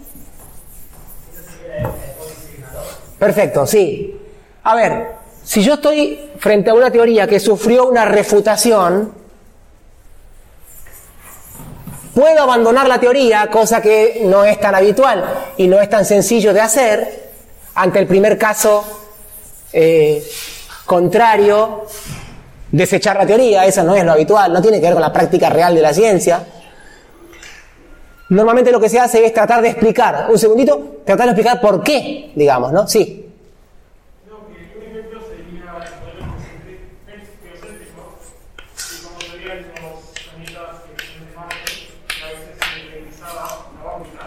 [3.17, 4.19] Perfecto, sí.
[4.65, 5.09] A ver,
[5.43, 9.13] si yo estoy frente a una teoría que sufrió una refutación,
[12.15, 15.23] puedo abandonar la teoría, cosa que no es tan habitual
[15.57, 17.29] y no es tan sencillo de hacer,
[17.75, 18.83] ante el primer caso
[19.71, 20.25] eh,
[20.85, 21.85] contrario,
[22.71, 25.49] desechar la teoría, eso no es lo habitual, no tiene que ver con la práctica
[25.51, 26.43] real de la ciencia.
[28.29, 31.83] Normalmente lo que se hace es tratar de explicar, un segundito, tratar de explicar por
[31.83, 32.87] qué, digamos, ¿no?
[32.87, 33.21] Sí.
[34.27, 38.17] No, que un ejemplo sería el modelo geocéntrico,
[38.73, 41.71] y como serían los planetas que vienen de Marte,
[42.07, 43.43] que a veces se utilizaba
[43.77, 44.25] la órbita.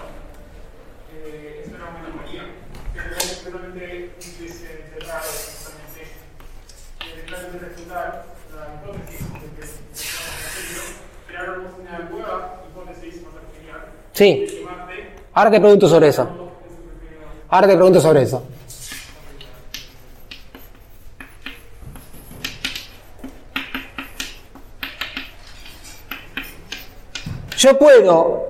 [1.12, 2.44] Eh, eso era una anomalía,
[2.94, 6.00] que luego seguramente hubiese cerrado justamente
[7.02, 8.06] eh, claramente refutar
[8.54, 10.94] la hipótesis de que estamos
[11.26, 13.82] crearon una nueva hipótesis más artificial
[14.18, 14.66] Sí.
[15.32, 16.28] Ahora te pregunto sobre eso.
[17.50, 18.42] Ahora te pregunto sobre eso.
[27.58, 28.48] Yo puedo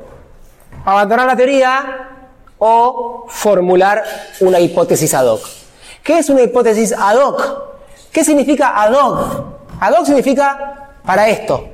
[0.86, 2.08] abandonar la teoría
[2.56, 4.02] o formular
[4.40, 5.42] una hipótesis ad hoc.
[6.02, 7.62] ¿Qué es una hipótesis ad hoc?
[8.10, 9.44] ¿Qué significa ad hoc?
[9.80, 11.68] Ad hoc significa para esto,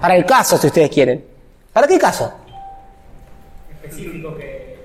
[0.00, 1.24] para el caso, si ustedes quieren.
[1.72, 2.43] ¿Para qué caso?
[3.98, 4.78] Específico que,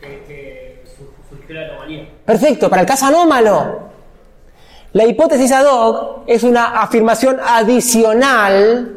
[0.00, 2.08] que, que su- surgió la anomalía.
[2.24, 3.86] Perfecto, para el caso anómalo.
[4.92, 8.94] La hipótesis ad hoc es una afirmación adicional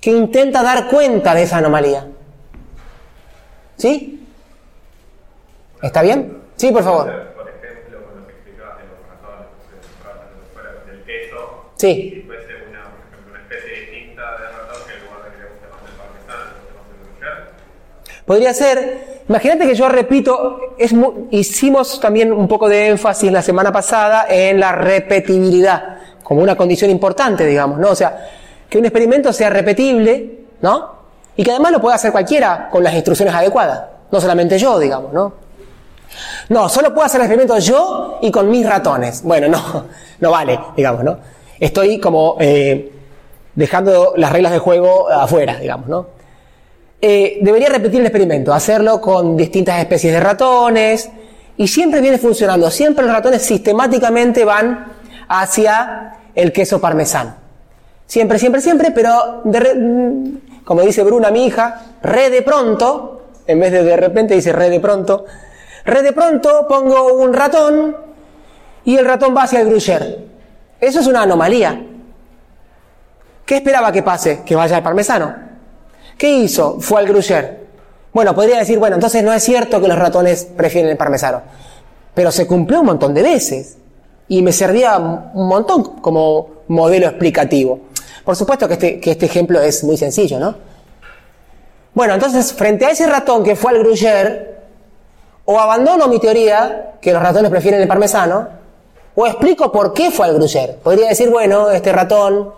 [0.00, 2.06] que intenta dar cuenta de esa anomalía.
[3.76, 4.26] ¿Sí?
[5.82, 6.42] ¿Está bien?
[6.56, 7.06] Sí, por favor.
[7.34, 11.64] Por ejemplo, cuando se explica en los ratones, que se trata de fuera del queso,
[11.76, 12.10] Sí.
[12.14, 15.38] si fuese una, por ejemplo, una especie distinta de ratón que en lugar de que
[15.42, 17.40] le guste más el parmesano, le guste más el gruyere,
[18.26, 23.42] Podría ser, imagínate que yo repito, es mu- hicimos también un poco de énfasis la
[23.42, 27.90] semana pasada en la repetibilidad, como una condición importante, digamos, ¿no?
[27.90, 28.26] O sea,
[28.68, 30.94] que un experimento sea repetible, ¿no?
[31.36, 35.12] Y que además lo pueda hacer cualquiera con las instrucciones adecuadas, no solamente yo, digamos,
[35.12, 35.32] ¿no?
[36.48, 39.22] No, solo puedo hacer el experimento yo y con mis ratones.
[39.22, 39.84] Bueno, no,
[40.20, 41.18] no vale, digamos, ¿no?
[41.60, 42.90] Estoy como eh,
[43.54, 46.06] dejando las reglas de juego afuera, digamos, ¿no?
[47.06, 51.10] Eh, debería repetir el experimento, hacerlo con distintas especies de ratones
[51.54, 52.70] y siempre viene funcionando.
[52.70, 54.86] Siempre los ratones sistemáticamente van
[55.28, 57.34] hacia el queso parmesano.
[58.06, 63.72] Siempre, siempre, siempre, pero mm, como dice Bruna, mi hija, re de pronto, en vez
[63.72, 65.26] de de repente dice re de pronto,
[65.84, 67.98] re de pronto pongo un ratón
[68.82, 70.20] y el ratón va hacia el gruyere.
[70.80, 71.84] Eso es una anomalía.
[73.44, 74.40] ¿Qué esperaba que pase?
[74.46, 75.53] Que vaya al parmesano.
[76.18, 76.78] ¿Qué hizo?
[76.80, 77.64] Fue al gruyere.
[78.12, 81.42] Bueno, podría decir, bueno, entonces no es cierto que los ratones prefieren el parmesano.
[82.14, 83.76] Pero se cumplió un montón de veces.
[84.28, 87.80] Y me servía un montón como modelo explicativo.
[88.24, 90.54] Por supuesto que este, que este ejemplo es muy sencillo, ¿no?
[91.92, 94.54] Bueno, entonces, frente a ese ratón que fue al gruyere,
[95.44, 98.48] o abandono mi teoría, que los ratones prefieren el parmesano,
[99.14, 100.74] o explico por qué fue al gruyere.
[100.82, 102.52] Podría decir, bueno, este ratón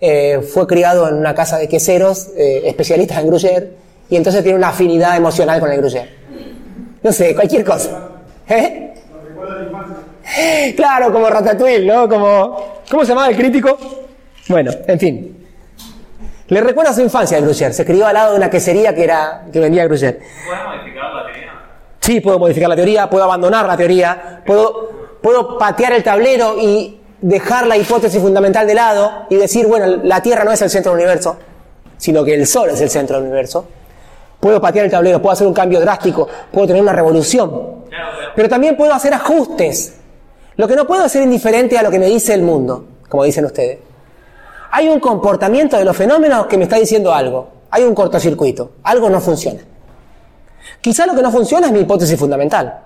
[0.00, 3.70] eh, fue criado en una casa de queseros, eh, especialistas en gruyere,
[4.08, 6.08] y entonces tiene una afinidad emocional con el gruyere.
[7.02, 8.08] No sé, cualquier cosa.
[8.48, 8.94] ¿Eh?
[10.76, 12.08] Claro, como Ratatouille, ¿no?
[12.08, 13.76] Como, ¿Cómo se llamaba el crítico?
[14.48, 15.46] Bueno, en fin.
[16.48, 17.72] Le recuerda su infancia el gruyere.
[17.72, 20.20] Se crió al lado de una quesería que, era, que vendía gruyere.
[20.46, 21.52] ¿Puedes modificar la teoría?
[22.00, 26.97] Sí, puedo modificar la teoría, puedo abandonar la teoría, puedo, puedo patear el tablero y
[27.20, 30.92] dejar la hipótesis fundamental de lado y decir, bueno, la Tierra no es el centro
[30.92, 31.36] del universo,
[31.96, 33.66] sino que el Sol es el centro del universo.
[34.40, 37.78] Puedo patear el tablero, puedo hacer un cambio drástico, puedo tener una revolución.
[38.36, 39.94] Pero también puedo hacer ajustes.
[40.56, 43.24] Lo que no puedo es ser indiferente a lo que me dice el mundo, como
[43.24, 43.78] dicen ustedes.
[44.70, 47.48] Hay un comportamiento de los fenómenos que me está diciendo algo.
[47.70, 48.72] Hay un cortocircuito.
[48.84, 49.60] Algo no funciona.
[50.80, 52.80] Quizás lo que no funciona es mi hipótesis fundamental.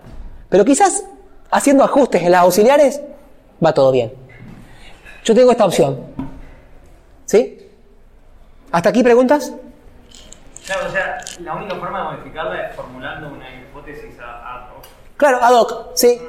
[0.48, 1.04] Pero quizás
[1.50, 3.00] haciendo ajustes en las auxiliares
[3.64, 4.21] va todo bien.
[5.24, 6.06] Yo tengo esta opción.
[7.26, 7.68] ¿Sí?
[8.70, 9.52] ¿Hasta aquí preguntas?
[10.66, 14.68] Claro, o sea, la única forma de modificarla es formulando una hipótesis a, a
[15.16, 16.20] Claro, ad hoc, sí.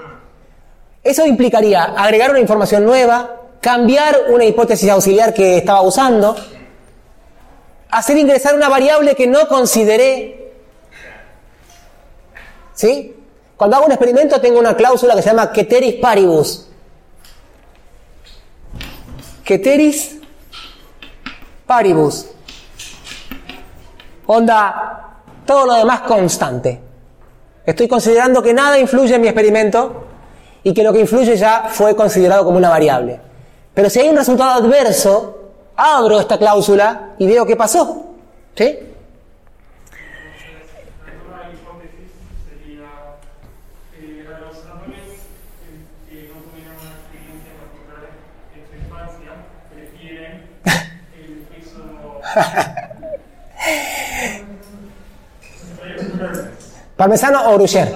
[1.03, 6.36] Eso implicaría agregar una información nueva, cambiar una hipótesis auxiliar que estaba usando,
[7.89, 10.53] hacer ingresar una variable que no consideré.
[12.73, 13.15] ¿Sí?
[13.58, 16.69] Cuando hago un experimento tengo una cláusula que se llama Keteris paribus.
[19.43, 20.17] Keteris
[21.65, 22.27] paribus.
[24.25, 26.79] Onda, todo lo demás constante.
[27.65, 30.06] Estoy considerando que nada influye en mi experimento
[30.63, 33.19] y que lo que influye ya fue considerado como una variable.
[33.73, 38.15] Pero si hay un resultado adverso, abro esta cláusula y veo qué pasó.
[38.56, 38.77] ¿Sí?
[41.27, 42.12] Una hipótesis
[42.47, 43.17] sería
[43.97, 45.10] eh, a los ratones
[45.60, 48.03] eh, que no tuvieron una experiencia particular
[48.53, 49.32] en su infancia
[49.73, 50.34] prefieren
[51.17, 51.82] el queso
[56.95, 57.91] ¿Parmesano o gruyere?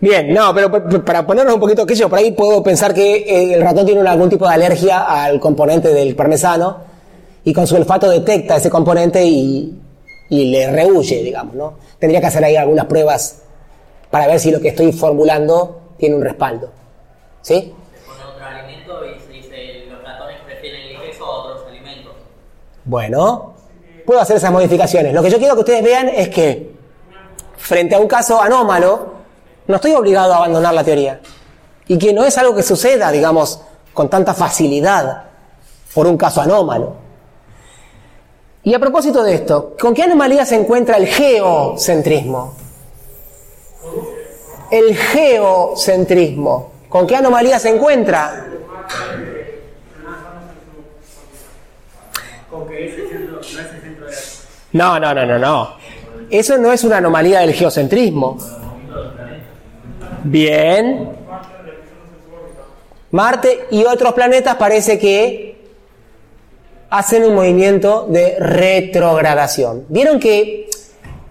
[0.00, 0.70] Bien, no, pero
[1.02, 4.06] para ponernos un poquito, sé yo, por ahí puedo pensar que eh, el ratón tiene
[4.06, 6.76] algún tipo de alergia al componente del parmesano
[7.42, 9.80] y con su olfato detecta ese componente y,
[10.28, 11.78] y le rehuye, digamos, ¿no?
[11.98, 13.42] Tendría que hacer ahí algunas pruebas
[14.10, 16.70] para ver si lo que estoy formulando tiene un respaldo.
[17.42, 17.74] ¿Sí?
[17.92, 22.12] Se pone otro alimento y se dice los ratones prefieren el queso a otros alimentos.
[22.84, 23.54] Bueno,
[24.04, 25.14] puedo hacer esas modificaciones.
[25.14, 26.74] Lo que yo quiero que ustedes vean es que
[27.56, 29.14] frente a un caso anómalo,
[29.66, 31.20] no estoy obligado a abandonar la teoría.
[31.86, 33.60] Y que no es algo que suceda, digamos,
[33.92, 35.24] con tanta facilidad
[35.94, 36.96] por un caso anómalo.
[38.62, 42.54] Y a propósito de esto, ¿con qué anomalía se encuentra el geocentrismo?
[44.70, 46.72] El geocentrismo.
[46.88, 48.46] ¿Con qué anomalía se encuentra?
[54.72, 55.76] No, no, no, no, no.
[56.30, 58.38] Eso no es una anomalía del geocentrismo.
[60.24, 61.10] Bien.
[63.10, 65.54] Marte y otros planetas parece que
[66.90, 69.84] hacen un movimiento de retrogradación.
[69.88, 70.68] ¿Vieron que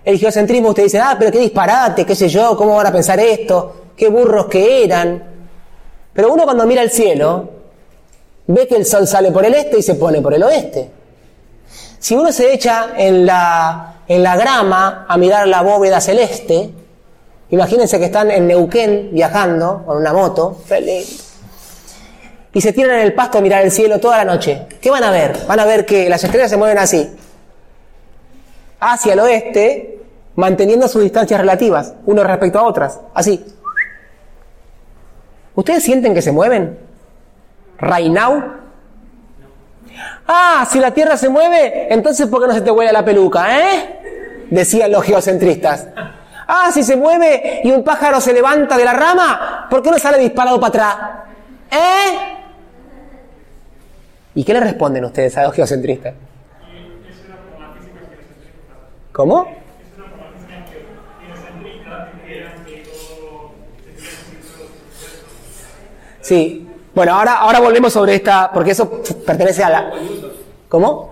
[0.05, 3.20] el geocentrismo usted dice, ah, pero qué disparate, qué sé yo, cómo van a pensar
[3.20, 5.24] esto, qué burros que eran?
[6.14, 7.49] Pero uno cuando mira el cielo,
[8.47, 11.03] ve que el sol sale por el este y se pone por el oeste.
[12.04, 16.70] Si uno se echa en la, en la grama a mirar la bóveda celeste,
[17.49, 21.34] imagínense que están en Neuquén viajando con una moto, feliz,
[22.51, 24.68] y se tiran en el pasto a mirar el cielo toda la noche.
[24.82, 25.45] ¿Qué van a ver?
[25.47, 27.10] Van a ver que las estrellas se mueven así,
[28.82, 30.01] hacia el oeste,
[30.36, 33.45] manteniendo sus distancias relativas, uno respecto a otras, así.
[35.56, 36.78] ¿Ustedes sienten que se mueven?
[37.80, 38.62] Right now?
[40.28, 43.59] Ah, si la Tierra se mueve, entonces ¿por qué no se te huele la peluca,
[43.59, 44.45] eh?
[44.49, 45.88] Decían los geocentristas.
[46.47, 49.99] Ah, si se mueve y un pájaro se levanta de la rama, ¿por qué no
[49.99, 50.95] sale disparado para atrás?
[51.71, 52.38] ¿Eh?
[54.36, 56.13] ¿Y qué le responden ustedes a los geocentristas?
[59.11, 59.47] ¿Cómo?
[66.21, 66.72] Sí.
[66.96, 69.91] Bueno, ahora, ahora volvemos sobre esta, porque eso pertenece a la...
[70.70, 71.12] ¿Cómo?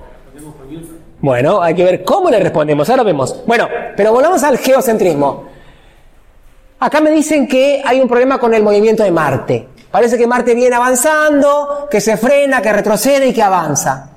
[1.20, 3.44] Bueno, hay que ver cómo le respondemos, ahora vemos.
[3.46, 5.46] Bueno, pero volvamos al geocentrismo.
[6.80, 9.68] Acá me dicen que hay un problema con el movimiento de Marte.
[9.92, 14.10] Parece que Marte viene avanzando, que se frena, que retrocede y que avanza.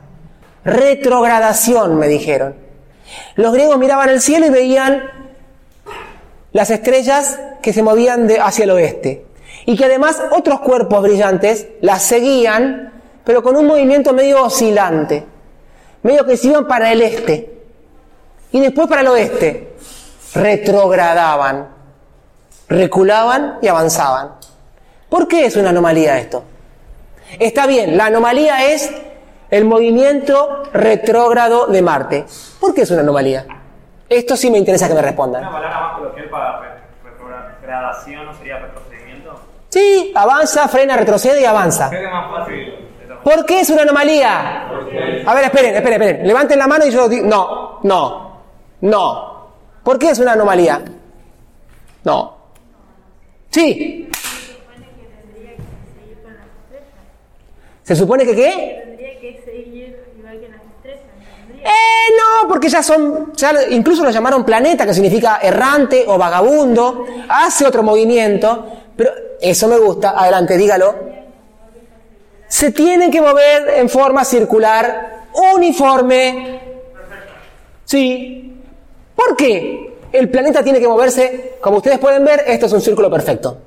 [0.65, 2.55] Retrogradación, me dijeron.
[3.37, 5.03] Los griegos miraban el cielo y veían
[6.53, 9.27] las estrellas que se movían de, hacia el oeste.
[9.67, 12.93] Y que además otros cuerpos brillantes las seguían,
[13.25, 15.27] pero con un movimiento medio oscilante.
[16.03, 17.63] Medio que se iban para el este.
[18.53, 19.75] Y después para el oeste.
[20.35, 21.69] Retrogradaban.
[22.69, 24.33] Reculaban y avanzaban.
[25.09, 26.45] ¿Por qué es una anomalía esto?
[27.39, 28.91] Está bien, la anomalía es
[29.51, 32.27] el movimiento retrógrado de Marte.
[32.61, 33.47] ¿Por qué es una anomalía?
[34.09, 35.43] Esto sí me interesa que me respondan.
[35.43, 36.69] Una palabra más coloquial para re-
[37.05, 38.84] retrogradación no sería retrocedimiento.
[39.75, 41.91] Sí, avanza, frena, retrocede y avanza.
[43.25, 44.69] ¿Por qué es una anomalía?
[45.27, 46.29] A ver, esperen, esperen, esperen.
[46.29, 48.41] Levanten la mano y yo digo, no, no,
[48.83, 49.49] no.
[49.83, 50.81] ¿Por qué es una anomalía?
[52.05, 52.37] No.
[53.51, 54.09] Sí.
[57.83, 58.81] ¿Se supone que qué?
[58.85, 61.03] Tendría que seguir igual que las estrellas.
[61.49, 66.17] Tendría Eh, no, porque ya son, ya incluso lo llamaron planeta, que significa errante o
[66.17, 68.84] vagabundo, hace otro movimiento,
[69.51, 70.95] eso me gusta, adelante, dígalo.
[72.49, 75.25] Se tienen que mover en forma circular,
[75.55, 76.61] uniforme.
[77.85, 78.63] Sí.
[79.15, 79.95] ¿Por qué?
[80.13, 83.59] El planeta tiene que moverse, como ustedes pueden ver, esto es un círculo perfecto.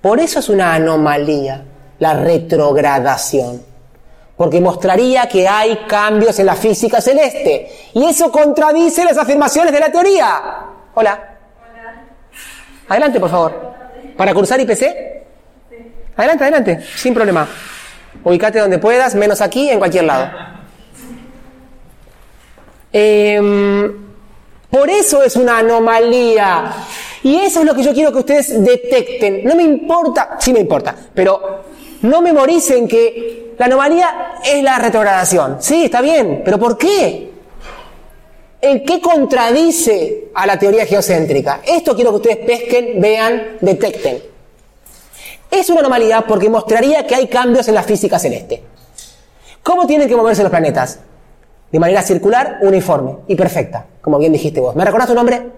[0.00, 1.62] Por eso es una anomalía
[1.98, 3.62] la retrogradación,
[4.38, 9.80] porque mostraría que hay cambios en la física celeste y eso contradice las afirmaciones de
[9.80, 10.42] la teoría.
[10.94, 11.36] Hola.
[12.88, 13.74] Adelante, por favor.
[14.16, 14.82] ¿Para cursar IPC?
[16.16, 17.46] Adelante, adelante, sin problema.
[18.24, 20.59] Ubicate donde puedas, menos aquí, en cualquier lado.
[22.92, 23.92] Em,
[24.70, 26.72] por eso es una anomalía.
[27.22, 29.44] Y eso es lo que yo quiero que ustedes detecten.
[29.44, 31.64] No me importa, sí me importa, pero
[32.02, 35.58] no memoricen que la anomalía es la retrogradación.
[35.60, 37.30] Sí, está bien, pero ¿por qué?
[38.62, 41.60] ¿En qué contradice a la teoría geocéntrica?
[41.66, 44.22] Esto quiero que ustedes pesquen, vean, detecten.
[45.50, 48.62] Es una anomalía porque mostraría que hay cambios en la física celeste.
[49.62, 51.00] ¿Cómo tienen que moverse los planetas?
[51.70, 54.74] De manera circular, uniforme y perfecta, como bien dijiste vos.
[54.74, 55.50] ¿Me recordás tu nombre?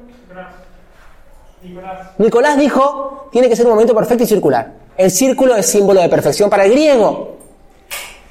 [1.62, 2.08] Nicolás.
[2.18, 4.72] Nicolás dijo, tiene que ser un movimiento perfecto y circular.
[4.96, 7.36] El círculo es símbolo de perfección para el griego.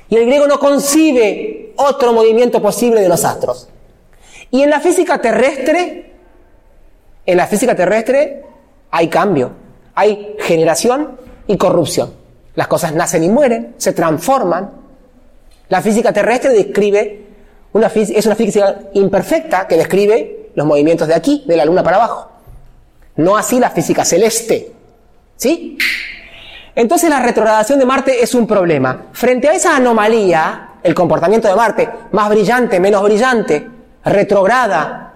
[0.10, 3.70] Y el griego no concibe otro movimiento posible de los astros.
[4.52, 6.14] Y en la física terrestre,
[7.26, 8.44] en la física terrestre
[8.92, 9.52] hay cambio,
[9.96, 11.18] hay generación
[11.48, 12.14] y corrupción.
[12.56, 14.72] Las cosas nacen y mueren, se transforman.
[15.70, 17.31] La física terrestre describe
[17.74, 21.98] una es una física imperfecta que describe los movimientos de aquí, de la luna para
[21.98, 22.30] abajo.
[23.16, 24.72] No así la física celeste.
[25.38, 25.78] ¿Sí?
[26.76, 29.08] Entonces la retrogradación de Marte es un problema.
[29.12, 33.68] Frente a esa anomalía, el comportamiento de Marte, más brillante, menos brillante,
[34.06, 35.14] retrograda,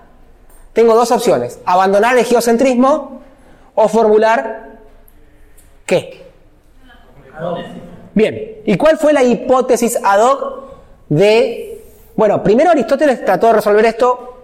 [0.73, 1.59] tengo dos opciones.
[1.65, 3.21] Abandonar el geocentrismo
[3.75, 4.65] o formular
[5.85, 6.25] ¿qué?
[8.13, 8.61] Bien.
[8.65, 10.63] ¿Y cuál fue la hipótesis ad hoc
[11.09, 11.74] de...
[12.15, 14.37] Bueno, primero Aristóteles trató de resolver esto,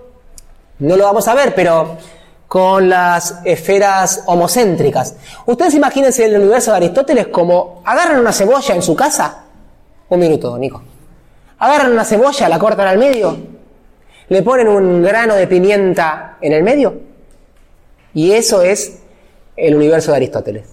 [0.80, 1.98] no lo vamos a ver, pero
[2.48, 5.16] con las esferas homocéntricas.
[5.46, 9.46] Ustedes imagínense el universo de Aristóteles como agarran una cebolla en su casa.
[10.10, 10.82] Un minuto, Nico.
[11.60, 13.38] Agarran una cebolla, la cortan al medio,
[14.28, 16.94] le ponen un grano de pimienta en el medio.
[18.14, 18.98] Y eso es
[19.56, 20.68] el universo de Aristóteles.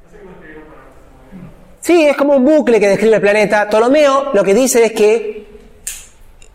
[0.08, 0.76] ese movimiento.
[1.80, 3.68] Sí, es como un bucle que describe el planeta.
[3.68, 5.46] Ptolomeo lo que dice es que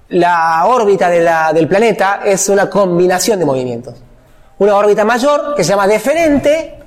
[0.10, 3.96] la órbita del planeta es una combinación de movimientos.
[4.58, 6.80] Una órbita mayor que se llama deferente.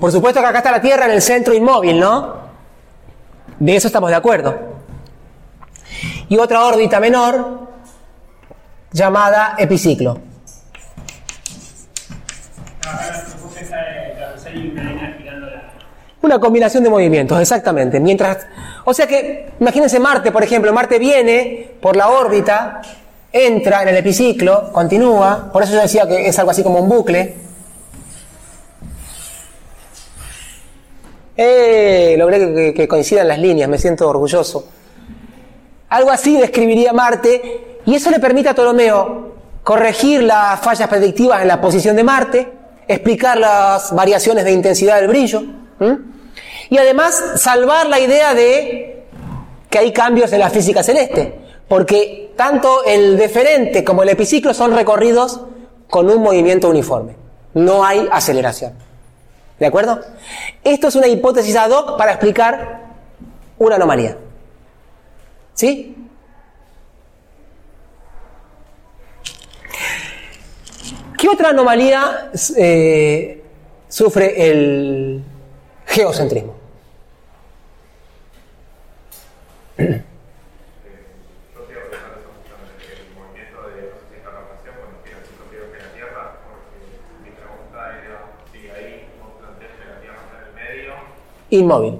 [0.00, 2.36] Por supuesto que acá está la Tierra en el centro inmóvil, ¿no?
[3.58, 4.56] De eso estamos de acuerdo.
[6.28, 7.68] Y otra órbita menor
[8.92, 10.20] llamada epiciclo.
[16.20, 18.00] Una combinación de movimientos, exactamente.
[18.00, 18.46] Mientras,
[18.84, 22.82] o sea que, imagínense Marte, por ejemplo, Marte viene por la órbita,
[23.32, 26.88] entra en el epiciclo, continúa, por eso yo decía que es algo así como un
[26.88, 27.47] bucle.
[31.40, 34.68] Eh, logré que, coincidan las líneas, me siento orgulloso.
[35.88, 41.46] Algo así describiría Marte, y eso le permite a Ptolomeo corregir las fallas predictivas en
[41.46, 42.52] la posición de Marte,
[42.88, 45.44] explicar las variaciones de intensidad del brillo,
[46.70, 49.04] y además salvar la idea de
[49.70, 54.74] que hay cambios en la física celeste, porque tanto el deferente como el epiciclo son
[54.74, 55.42] recorridos
[55.88, 57.14] con un movimiento uniforme,
[57.54, 58.87] no hay aceleración.
[59.58, 60.00] ¿De acuerdo?
[60.62, 62.80] Esto es una hipótesis ad hoc para explicar
[63.58, 64.16] una anomalía.
[65.54, 65.94] ¿Sí?
[71.18, 73.42] ¿Qué otra anomalía eh,
[73.88, 75.24] sufre el
[75.86, 76.54] geocentrismo?
[79.78, 79.84] Yo
[81.66, 85.18] quiero pensar eso justamente, que el movimiento de no sé si esta rotación cuando gira
[85.26, 86.86] su propio eje en la Tierra, porque
[87.26, 90.94] mi pregunta era si ahí vos planteas que la Tierra está en el medio,
[91.50, 91.98] Inmóvil.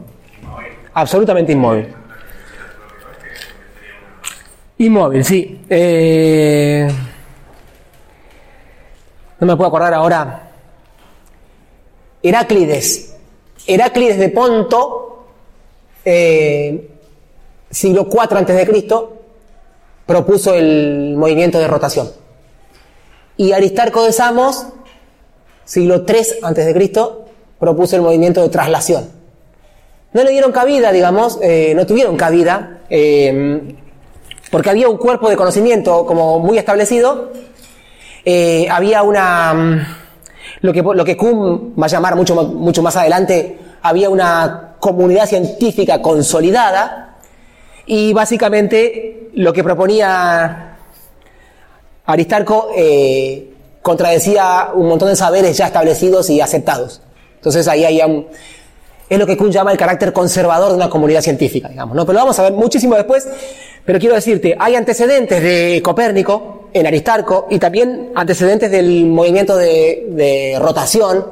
[0.92, 1.94] Absolutamente inmóvil.
[4.78, 5.61] Inmóvil, sí.
[5.68, 6.88] Eh,
[9.40, 10.51] no me puedo acordar ahora.
[12.22, 13.14] Heráclides.
[13.66, 15.26] Heráclides de Ponto,
[16.05, 16.90] eh,
[17.70, 19.22] siglo IV Cristo,
[20.07, 22.11] propuso el movimiento de rotación.
[23.36, 24.66] Y Aristarco de Samos,
[25.64, 27.26] siglo III Cristo,
[27.59, 29.18] propuso el movimiento de traslación
[30.12, 33.74] no le dieron cabida, digamos, eh, no tuvieron cabida, eh,
[34.50, 37.32] porque había un cuerpo de conocimiento como muy establecido,
[38.24, 39.54] eh, había una...
[39.54, 39.86] mm,
[40.61, 46.02] lo que, lo Kuhn va a llamar mucho, mucho más adelante, había una comunidad científica
[46.02, 47.16] consolidada
[47.86, 50.76] y básicamente lo que proponía
[52.06, 52.70] Aristarco
[53.82, 57.02] contradecía un montón de saberes ya establecidos y aceptados.
[57.36, 58.26] Entonces ahí hay un,
[59.09, 62.04] es lo que Kuhn llama el carácter conservador de una comunidad científica, digamos, ¿no?
[62.04, 63.26] Pero lo vamos a ver muchísimo después.
[63.84, 70.59] Pero quiero decirte, hay antecedentes de Copérnico en Aristarco y también antecedentes del movimiento de,
[70.61, 71.24] rotación,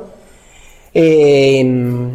[0.94, 2.10] eh,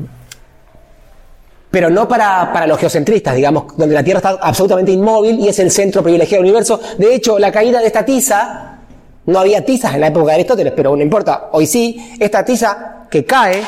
[1.70, 5.60] pero no para, para los geocentristas, digamos, donde la Tierra está absolutamente inmóvil y es
[5.60, 6.80] el centro privilegiado del universo.
[6.98, 8.80] De hecho, la caída de esta tiza,
[9.28, 13.06] no había tizas en la época de Aristóteles, pero no importa, hoy sí, esta tiza
[13.12, 13.62] que cae,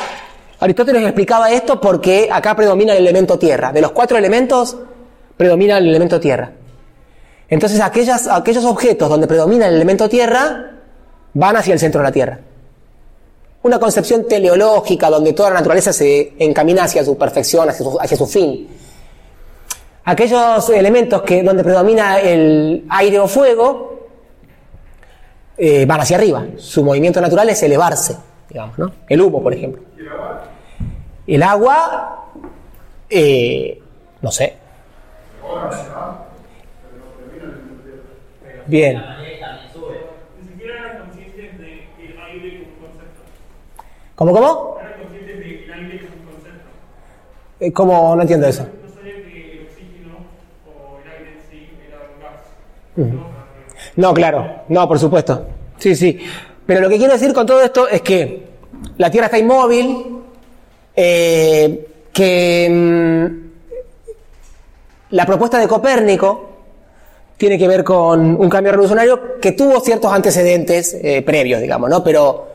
[0.64, 3.74] Aristóteles explicaba esto porque acá predomina el elemento tierra.
[3.74, 4.78] De los cuatro elementos,
[5.36, 6.52] predomina el elemento tierra.
[7.50, 10.72] Entonces, aquellos objetos donde predomina el elemento tierra
[11.34, 12.40] van hacia el centro de la Tierra.
[13.64, 18.18] Una concepción teleológica donde toda la naturaleza se encamina hacia su perfección, hacia su, hacia
[18.18, 18.68] su fin.
[20.06, 24.08] Aquellos elementos que, donde predomina el aire o fuego
[25.58, 26.46] eh, van hacia arriba.
[26.58, 28.18] Su movimiento natural es elevarse,
[28.50, 28.92] digamos, ¿no?
[29.08, 29.84] El humo, por ejemplo.
[31.26, 32.26] El agua,
[33.10, 33.82] eh,
[34.22, 34.58] no sé.
[38.68, 39.04] Bien.
[44.16, 44.78] ¿Cómo, cómo?
[47.60, 48.16] Eh, ¿Cómo?
[48.16, 48.68] No entiendo eso.
[53.96, 55.48] No, claro, no, por supuesto.
[55.78, 56.20] Sí, sí.
[56.66, 58.48] Pero lo que quiero decir con todo esto es que
[58.98, 60.23] la Tierra está inmóvil,
[60.96, 63.26] eh, que mm,
[65.12, 66.50] la propuesta de Copérnico
[67.38, 72.04] tiene que ver con un cambio revolucionario que tuvo ciertos antecedentes eh, previos, digamos, ¿no?
[72.04, 72.48] Pero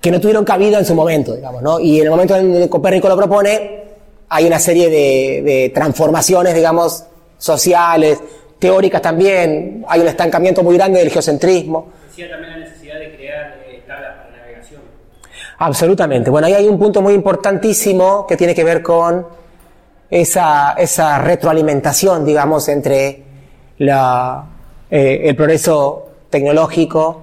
[0.00, 1.80] que no tuvieron cabida en su momento, digamos, ¿no?
[1.80, 3.84] Y en el momento en que Copérnico lo propone,
[4.28, 7.04] hay una serie de, transformaciones, digamos,
[7.36, 8.18] sociales,
[8.58, 13.82] teóricas también, hay un estancamiento muy grande del geocentrismo también la necesidad de crear eh,
[13.86, 14.80] tablas para navegación.
[15.58, 16.30] Absolutamente.
[16.30, 19.26] Bueno, ahí hay un punto muy importantísimo que tiene que ver con
[20.10, 23.22] esa, esa retroalimentación, digamos, entre
[23.78, 24.44] la,
[24.90, 27.22] eh, el progreso tecnológico,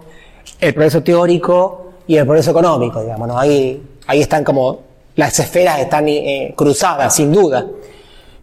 [0.59, 3.39] el progreso teórico y el progreso económico, digamos, ¿no?
[3.39, 4.79] Ahí, ahí están como,
[5.15, 7.65] las esferas están eh, cruzadas, sin duda.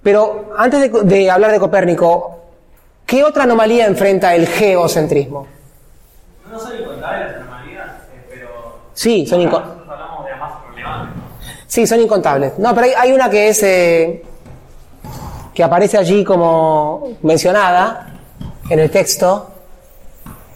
[0.03, 2.38] Pero antes de, de hablar de Copérnico,
[3.07, 5.47] ¿qué otra anomalía enfrenta el geocentrismo?
[6.51, 8.49] No son incontables las anomalías, eh, pero
[8.95, 11.16] Sí, son inco- nosotros hablamos de las más relevantes.
[11.16, 11.22] ¿no?
[11.73, 12.59] Sí, son incontables.
[12.59, 14.23] No, pero hay, una que es eh,
[15.55, 18.12] que aparece allí como mencionada
[18.68, 19.51] en el texto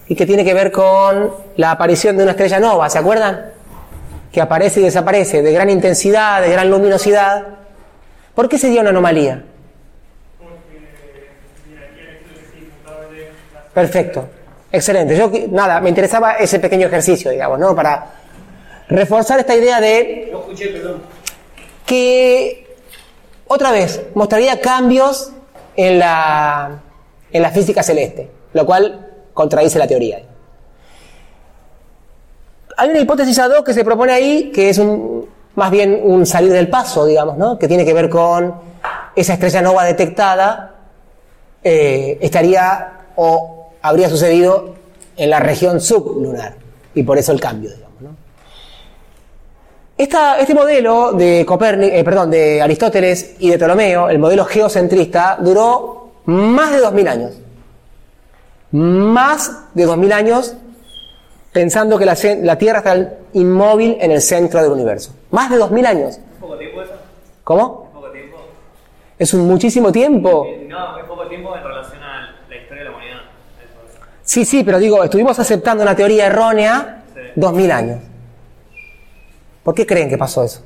[0.09, 3.47] y que tiene que ver con la aparición de una estrella nova, ¿se acuerdan?
[4.31, 7.47] Que aparece y desaparece, de gran intensidad, de gran luminosidad.
[8.35, 9.43] ¿Por qué se dio una anomalía?
[13.73, 14.29] Perfecto,
[14.71, 15.17] excelente.
[15.17, 17.75] Yo nada, me interesaba ese pequeño ejercicio, digamos, ¿no?
[17.75, 18.26] Para
[18.89, 21.03] reforzar esta idea de No escuché, perdón.
[21.85, 22.77] que
[23.47, 25.33] otra vez mostraría cambios
[25.77, 26.81] en la,
[27.31, 30.23] en la física celeste, lo cual contradice la teoría.
[32.79, 36.27] Hay una hipótesis ad hoc que se propone ahí, que es un, más bien un
[36.27, 37.59] salir del paso, digamos, ¿no?
[37.59, 38.55] que tiene que ver con
[39.15, 40.75] esa estrella nova detectada,
[41.63, 44.75] eh, estaría o habría sucedido
[45.17, 46.57] en la región sublunar,
[46.95, 47.86] y por eso el cambio, digamos.
[49.99, 55.39] Esta- este modelo de Copérnico, eh, perdón, de Aristóteles y de Ptolomeo, el modelo geocentrista,
[55.41, 57.33] duró más de 2000 años.
[58.73, 60.55] Más de 2000 años
[61.53, 62.15] pensando que la,
[62.59, 65.15] Tierra está inmóvil en el centro del universo.
[65.31, 66.17] Más de 2000 años.
[66.19, 66.93] ¿Es poco tiempo eso?
[67.45, 67.85] ¿Cómo?
[67.89, 68.37] ¿Es poco tiempo?
[69.19, 70.45] Es un muchísimo tiempo.
[70.47, 73.17] Eh, No, es poco tiempo en relación a la historia de la humanidad.
[74.23, 77.21] Sí, sí, pero digo, estuvimos aceptando una teoría errónea Sí.
[77.37, 77.99] 2000 años.
[79.67, 80.61] ¿Por qué creen que pasó eso?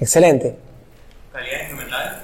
[0.00, 0.56] Excelente.
[1.30, 2.22] ¿Calidad instrumental?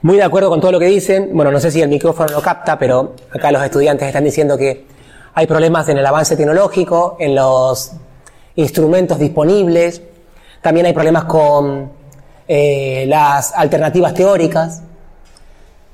[0.00, 1.32] Muy de acuerdo con todo lo que dicen.
[1.34, 4.86] Bueno, no sé si el micrófono lo capta, pero acá los estudiantes están diciendo que
[5.34, 7.92] hay problemas en el avance tecnológico, en los
[8.56, 10.00] instrumentos disponibles.
[10.62, 11.97] También hay problemas con
[12.48, 14.82] eh, las alternativas teóricas.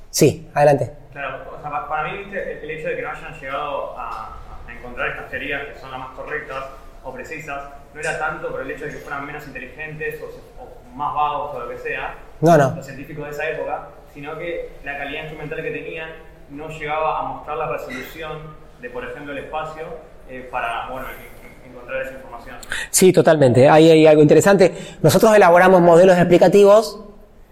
[0.09, 0.91] Sí, adelante.
[1.11, 2.63] Claro, o sea, pa- para mí ¿viste?
[2.63, 4.37] el hecho de que no hayan llegado a,
[4.67, 6.63] a encontrar estas teorías que son las más correctas
[7.03, 11.13] o precisas, no era tanto por el hecho de que fueran menos inteligentes o, más
[11.13, 12.75] vagos o lo que sea, No, no.
[12.75, 16.09] los científicos de esa época, sino que la calidad instrumental que tenían
[16.49, 18.39] no llegaba a mostrar la resolución
[18.81, 19.83] de, por ejemplo, el espacio
[20.29, 21.44] eh, para bueno, en- en-
[21.75, 22.55] encontrar esa información.
[22.89, 23.69] Sí, totalmente.
[23.69, 24.73] Ahí hay algo interesante.
[25.01, 26.99] Nosotros elaboramos modelos explicativos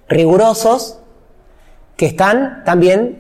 [0.08, 1.00] rigurosos
[1.96, 3.20] que están también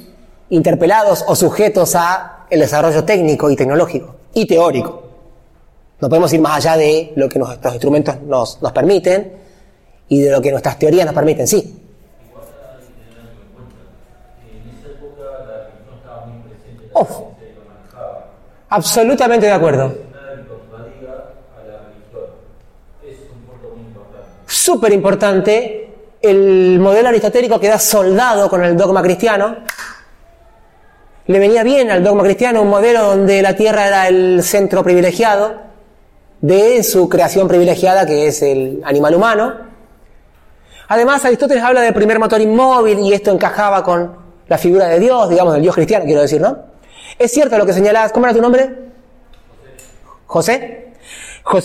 [0.49, 5.03] interpelados o sujetos a el desarrollo técnico y tecnológico y teórico.
[5.99, 9.33] No podemos ir más allá de lo que nuestros instrumentos nos, nos permiten
[10.09, 11.79] y de lo que nuestras teorías nos permiten, sí.
[16.93, 17.09] Uf.
[18.69, 20.12] Absolutamente de acuerdo.
[24.63, 25.89] Súper importante,
[26.21, 29.57] el modelo aristotélico queda soldado con el dogma cristiano.
[31.27, 35.55] Le venía bien al dogma cristiano un modelo donde la tierra era el centro privilegiado
[36.39, 39.53] de su creación privilegiada, que es el animal humano.
[40.87, 44.15] Además, Aristóteles habla del primer motor inmóvil y esto encajaba con
[44.47, 46.57] la figura de Dios, digamos, del Dios cristiano, quiero decir, ¿no?
[47.19, 48.13] Es cierto lo que señalabas.
[48.13, 48.73] ¿Cómo era tu nombre?
[50.25, 50.55] José.
[50.55, 50.92] José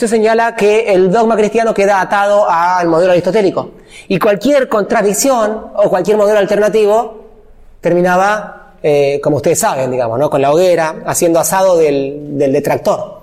[0.09, 3.71] señala que el dogma cristiano queda atado al modelo aristotélico.
[4.09, 7.25] Y cualquier contradicción o cualquier modelo alternativo
[7.81, 10.29] terminaba, eh, como ustedes saben, digamos, ¿no?
[10.29, 13.19] con la hoguera, haciendo asado del, del detractor.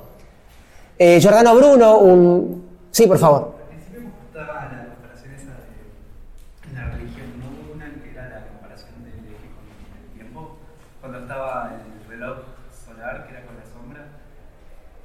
[0.97, 2.63] Eh, Giordano Bruno, un...
[2.91, 3.51] Sí, por favor.
[3.59, 8.29] Al principio me gustaba la comparación esa de la religión, no hubo una que era
[8.31, 10.55] la comparación del eje con el tiempo,
[11.01, 14.07] cuando estaba el reloj solar, que era con la sombra,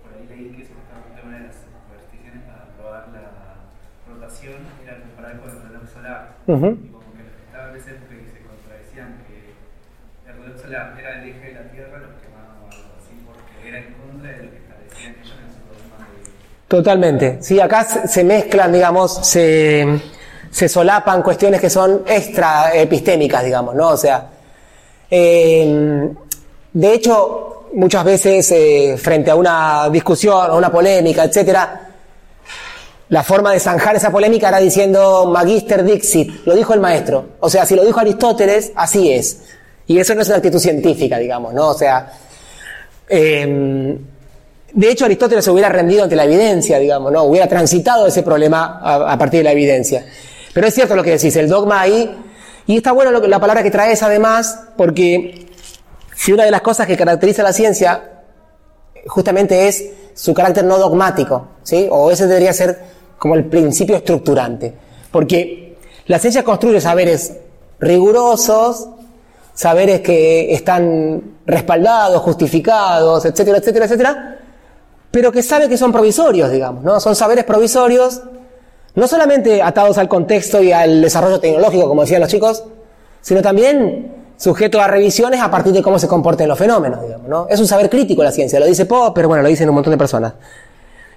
[0.06, 3.26] por ahí leí que supuestamente una de las supersticiones para probar la
[4.06, 5.90] rotación era comparar con el reloj
[6.50, 9.54] y como que los que estaban época y se contradecían que
[10.30, 13.68] el reloj solar era el eje de la Tierra, los quemaban o algo así, porque
[13.68, 16.30] era en contra de lo que establecían ellos en su dogma de...
[16.68, 17.38] Totalmente.
[17.40, 20.00] Sí, acá se mezclan, digamos, se,
[20.50, 23.88] se solapan cuestiones que son extra epistémicas, digamos, ¿no?
[23.90, 24.28] O sea,
[25.10, 26.08] eh,
[26.72, 31.89] de hecho, muchas veces eh, frente a una discusión o una polémica, etcétera,
[33.10, 37.30] la forma de zanjar esa polémica era diciendo Magister Dixit, lo dijo el maestro.
[37.40, 39.42] O sea, si lo dijo Aristóteles, así es.
[39.86, 41.68] Y eso no es una actitud científica, digamos, ¿no?
[41.68, 42.12] O sea,
[43.08, 43.98] eh,
[44.72, 47.24] de hecho, Aristóteles se hubiera rendido ante la evidencia, digamos, ¿no?
[47.24, 50.06] Hubiera transitado ese problema a, partir de la evidencia.
[50.52, 52.16] Pero es cierto lo que decís, el dogma ahí,
[52.66, 55.48] y está bueno la palabra que traes además, porque
[56.14, 58.04] si una de las cosas que caracteriza a la ciencia
[59.06, 59.84] justamente es
[60.14, 61.88] su carácter no dogmático, ¿sí?
[61.90, 64.72] O ese debería ser como el principio estructurante.
[65.12, 67.36] Porque la ciencia construye saberes
[67.78, 68.88] rigurosos,
[69.52, 74.38] saberes que están respaldados, justificados, etcétera, etcétera, etcétera,
[75.10, 76.98] pero que sabe que son provisorios, digamos, ¿no?
[76.98, 78.22] Son saberes provisorios,
[78.94, 82.64] no solamente atados al contexto y al desarrollo tecnológico, como decían los chicos,
[83.20, 87.46] sino también sujeto a revisiones a partir de cómo se comporten los fenómenos, digamos, ¿no?
[87.50, 89.90] Es un saber crítico la ciencia, lo dice Poe, pero bueno, lo dicen un montón
[89.90, 90.32] de personas.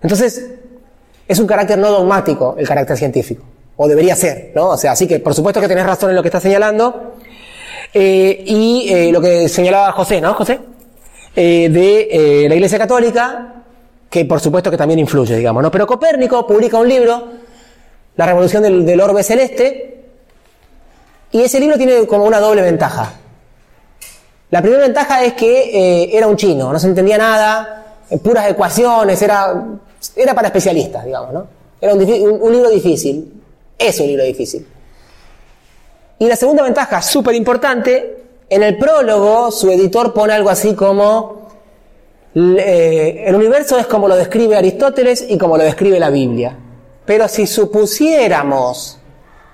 [0.02, 0.50] Entonces,
[1.34, 3.44] es un carácter no dogmático el carácter científico,
[3.76, 4.70] o debería ser, ¿no?
[4.70, 7.16] O sea, así que por supuesto que tenés razón en lo que estás señalando,
[7.94, 10.60] eh, y eh, lo que señalaba José, ¿no, José?
[11.36, 13.54] Eh, de la Iglesia Católica,
[14.10, 15.70] que por supuesto que también influye, digamos, ¿no?
[15.70, 17.28] Pero Copérnico publica un libro,
[18.16, 20.06] La Revolución del, Orbe Celeste,
[21.32, 23.14] y ese libro tiene como una doble ventaja.
[24.50, 27.86] La primera ventaja es que era un chino, no se entendía nada,
[28.24, 29.52] puras ecuaciones, era,
[30.16, 31.48] era para especialistas, digamos, ¿no?
[31.82, 33.42] Era un, libro difícil,
[33.78, 34.66] es un libro difícil.
[36.20, 41.50] Y la segunda ventaja, súper importante, en el prólogo su editor pone algo así como,
[42.36, 46.58] eh, el universo es como lo describe Aristóteles y como lo describe la Biblia.
[47.06, 49.00] Pero si supusiéramos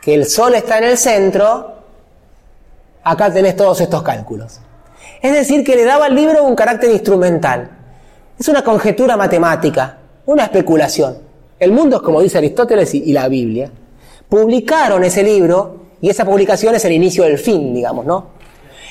[0.01, 1.73] que el Sol está en el centro,
[3.03, 4.59] acá tenés todos estos cálculos.
[5.21, 7.71] Es decir, que le daba al libro un carácter instrumental.
[8.39, 11.17] Es una conjetura matemática, una especulación.
[11.59, 13.69] El mundo es como dice Aristóteles y, la Biblia.
[14.27, 18.39] Publicaron ese libro y esa publicación es el inicio del fin, digamos, ¿no?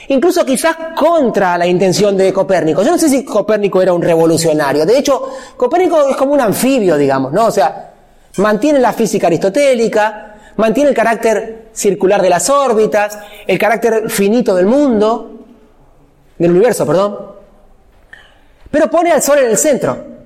[0.09, 2.83] Incluso quizás contra la intención de Copérnico.
[2.83, 4.85] Yo no sé si Copérnico era un revolucionario.
[4.87, 7.47] De hecho, Copérnico es como un anfibio, digamos, ¿no?
[7.47, 7.93] O sea,
[8.39, 14.67] mantiene la física aristotélica, mantiene el carácter circular de las órbitas, el carácter finito del
[14.67, 15.31] mundo,
[16.39, 17.39] del universo, perdón,
[18.71, 20.18] pero pone al Sol en el centro.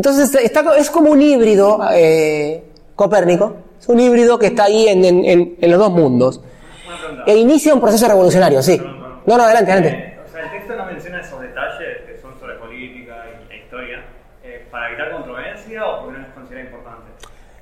[0.00, 2.64] Entonces está- es como un híbrido eh,
[2.96, 6.40] Copérnico, es un híbrido que está ahí en, en- en- en los dos mundos.
[7.26, 8.80] E inicia un proceso revolucionario, sí.
[9.26, 9.98] No, no, adelante, adelante.
[9.98, 13.14] Eh, o sea, el texto no menciona esos detalles que son sobre política
[13.50, 14.02] y, e historia
[14.42, 17.06] eh, para evitar controversia o porque no les considera importante.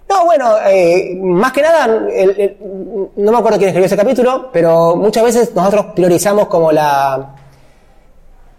[0.09, 2.57] No, No, bueno, eh, más que nada, el- el-
[3.17, 7.35] no me acuerdo quién escribió ese capítulo, pero muchas veces nosotros priorizamos como la...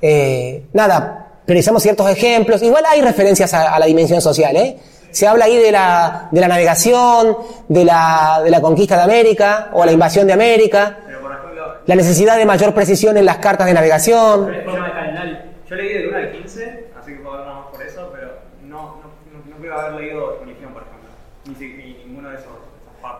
[0.01, 2.61] eh, nada, priorizamos ciertos ejemplos.
[2.61, 4.77] Igual hay referencias a, a la dimensión social, ¿eh?
[5.09, 7.35] Se habla ahí de la, de la navegación,
[7.67, 11.63] de la, de la conquista de América o la invasión de América, Pero por ejemplo,
[11.87, 14.45] la necesidad de mayor precisión en las cartas de navegación.
[14.45, 15.37] Pero es forma de calendario.
[15.67, 18.27] yo leí del 1 al 15, así que puedo hablar más por eso, pero
[18.67, 19.01] no, no,
[19.33, 21.09] no, no creo haber leído religión, por ejemplo.
[21.45, 22.47] Ni, si- ni ninguno de esos.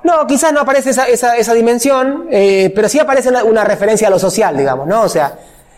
[0.04, 4.08] No, quizás no aparece esa, esa, esa dimensión, eh, pero sí aparece una, una referencia
[4.08, 5.02] a lo social, digamos, ¿no?
[5.02, 5.34] O sea,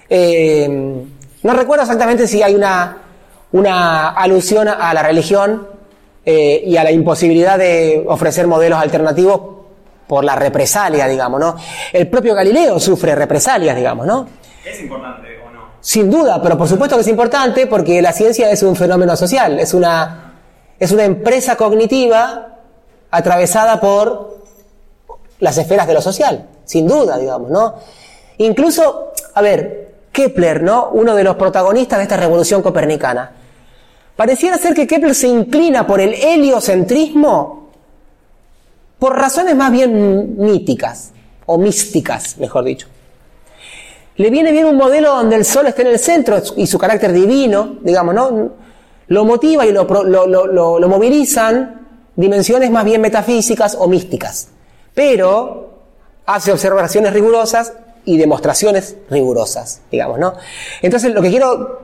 [0.09, 1.05] eh,
[1.43, 2.97] no recuerdo exactamente si hay una,
[3.51, 5.67] una alusión a la religión
[6.23, 9.41] eh, y a la imposibilidad de ofrecer modelos alternativos
[10.07, 11.55] por la represalia, digamos, ¿no?
[11.91, 14.27] El propio Galileo sufre represalias, digamos, ¿no?
[14.63, 15.61] ¿Es importante o no?
[15.79, 19.59] Sin duda, pero por supuesto que es importante porque la ciencia es un fenómeno social,
[19.59, 20.33] es una,
[20.77, 22.59] es una empresa cognitiva
[23.09, 24.41] atravesada por
[25.39, 27.75] las esferas de lo social, sin duda, digamos, ¿no?
[28.37, 30.89] Incluso, a ver, Kepler, ¿no?
[30.89, 33.31] Uno de los protagonistas de esta revolución copernicana.
[34.15, 37.69] Pareciera ser que Kepler se inclina por el heliocentrismo
[38.99, 41.11] por razones más bien míticas,
[41.47, 42.87] o místicas, mejor dicho.
[44.17, 47.11] Le viene bien un modelo donde el sol esté en el centro y su carácter
[47.11, 48.49] divino, digamos, ¿no?
[49.07, 54.49] Lo motiva y lo, lo- lo- lo movilizan dimensiones más bien metafísicas o místicas.
[54.93, 55.71] Pero
[56.25, 57.73] hace observaciones rigurosas
[58.05, 60.33] y demostraciones rigurosas, digamos, ¿no?
[60.81, 61.81] Entonces, lo que quiero,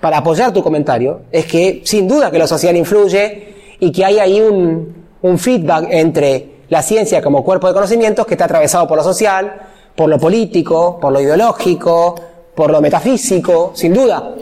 [0.00, 4.18] para apoyar tu comentario, es que sin duda que lo social influye y que hay
[4.18, 8.96] ahí un, un feedback entre la ciencia como cuerpo de conocimientos que está atravesado por
[8.96, 9.52] lo social,
[9.96, 12.14] por lo político, por lo ideológico,
[12.54, 14.34] por lo metafísico, sin duda.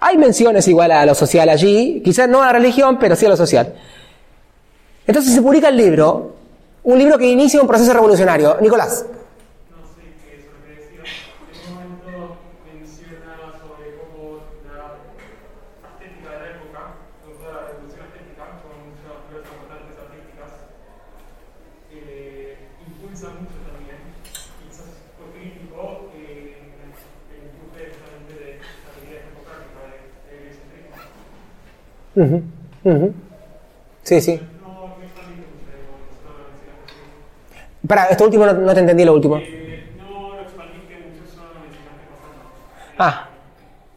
[0.00, 3.30] Hay menciones igual a lo social allí, quizás no a la religión, pero sí a
[3.30, 3.74] lo social.
[5.06, 6.34] Entonces se publica el libro,
[6.84, 8.56] un libro que inicia un proceso revolucionario.
[8.60, 9.04] Nicolás.
[9.08, 11.02] No sé qué es lo que decía.
[11.52, 15.00] En un momento menciona sobre cómo la
[15.96, 16.80] estética de la época,
[17.24, 20.50] toda la revolución estética, con muchas diversas corrientes artísticas,
[21.90, 23.98] eh, impulsa mucho también,
[24.60, 29.96] quizás fue crítico eh, en el empuje justamente de esta teoría democrática de
[30.28, 30.92] de heliocentrismo.
[30.92, 31.12] Ujú, ujú.
[31.12, 31.12] Sí, sí.
[31.12, 32.42] No, no está bien mucho, digamos, no
[32.84, 32.98] lo
[34.04, 34.40] mencionaste así.
[37.86, 39.36] Para, esto último no, te entendí lo último.
[39.36, 39.42] No
[40.34, 42.44] lo expandiste mucho, solo lo mencionaste pasando.
[42.98, 43.28] Ah,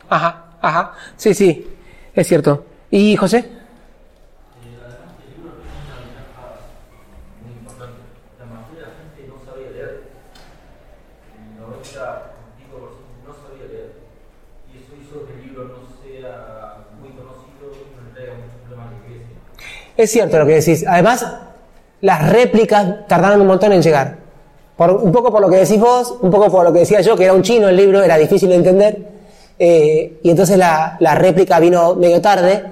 [0.09, 0.93] ajá, ajá.
[1.17, 1.67] Sí, sí,
[2.13, 2.65] es cierto.
[2.91, 3.49] ¿Y José?
[7.41, 7.99] muy importante.
[8.39, 10.03] La mayoría de la gente no sabía leer.
[11.35, 13.91] El 90 y pico por ciento no sabía leer.
[14.69, 18.61] Y eso hizo que el libro no sea muy conocido y no le traiga muchos
[18.61, 19.37] problemas a la iglesia.
[20.01, 20.83] Es cierto lo que decís.
[20.87, 21.23] Además,
[22.01, 24.17] las réplicas tardaron un montón en llegar.
[24.75, 27.15] Por, un poco por lo que decís vos, un poco por lo que decía yo,
[27.15, 28.97] que era un chino el libro, era difícil de entender.
[29.59, 32.63] eh, y entonces la, la réplica vino medio tarde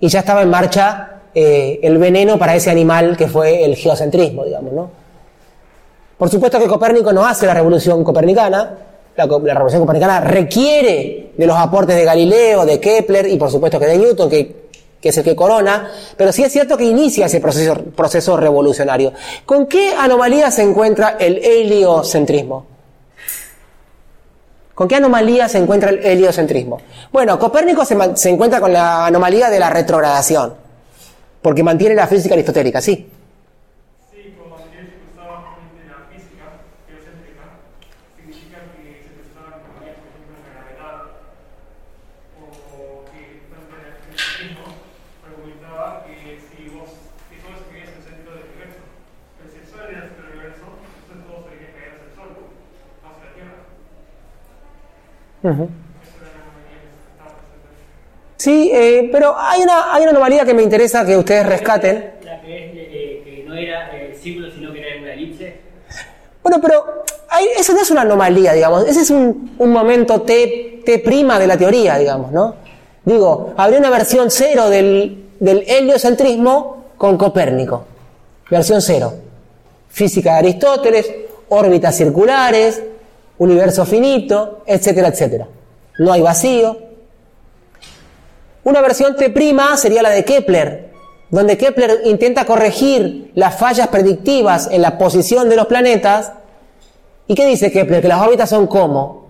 [0.00, 4.44] y ya estaba en marcha eh, el veneno para ese animal que fue el geocentrismo,
[4.44, 4.90] digamos, ¿no?
[6.18, 8.78] Por supuesto que Copérnico no hace la revolución copernicana,
[9.16, 13.78] la, la revolución copernicana requiere de los aportes de Galileo, de Kepler y por supuesto
[13.78, 14.63] que de Newton, que,
[15.04, 19.12] que es el que corona, pero sí es cierto que inicia ese proceso, revolucionario.
[19.44, 22.64] ¿Con qué anomalía se encuentra el heliocentrismo?
[24.74, 26.80] ¿Con qué anomalía se encuentra el heliocentrismo?
[27.12, 30.54] Bueno, Copérnico se, encuentra con la anomalía de la retrogradación,
[31.42, 32.80] porque mantiene la física aristotélica.
[32.80, 33.06] Sí,
[34.38, 37.44] como él usaba justamente la física geocéntrica,
[38.16, 41.12] significa que se presentaban anomalías, por ejemplo, en la gravedad,
[42.40, 44.64] o que tanto en el relativismo
[45.24, 46.90] argumentaba que si vos,
[47.30, 48.82] que todo se creía en el centro del universo,
[49.38, 52.06] pero si el Sol era el centro del universo, entonces todo se debería caer hacia
[52.08, 53.58] el Sol, no hacia la Tierra.
[58.36, 62.10] Sí, eh, pero hay una, hay una anomalía que me interesa que ustedes rescaten.
[62.24, 65.54] La que, es, eh, que no era eh, círculo, sino que era una elipse.
[66.42, 68.86] Bueno, pero hay- eso no es una anomalía, digamos.
[68.86, 72.56] Ese es un, un momento T, T prima de la teoría, digamos, ¿no?
[73.04, 77.84] Digo, habría una versión cero del, del heliocentrismo con Copérnico.
[78.50, 79.14] Versión cero.
[79.88, 81.10] Física de Aristóteles,
[81.50, 82.82] órbitas circulares,
[83.38, 85.48] universo finito, etcétera, etcétera.
[85.98, 86.78] No hay vacío.
[88.64, 89.32] Una versión T'
[89.76, 90.92] sería la de Kepler,
[91.30, 96.32] donde Kepler intenta corregir las fallas predictivas en la posición de los planetas.
[97.26, 98.00] ¿Y qué dice Kepler?
[98.00, 99.26] Que las órbitas son cómo?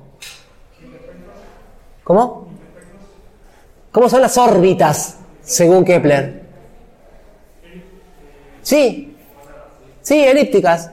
[2.04, 2.48] ¿Cómo?
[3.90, 6.42] ¿Cómo son las órbitas según Kepler?
[8.62, 9.16] Sí,
[10.00, 10.90] sí, elípticas.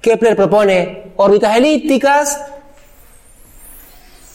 [0.00, 2.40] Kepler propone órbitas elípticas.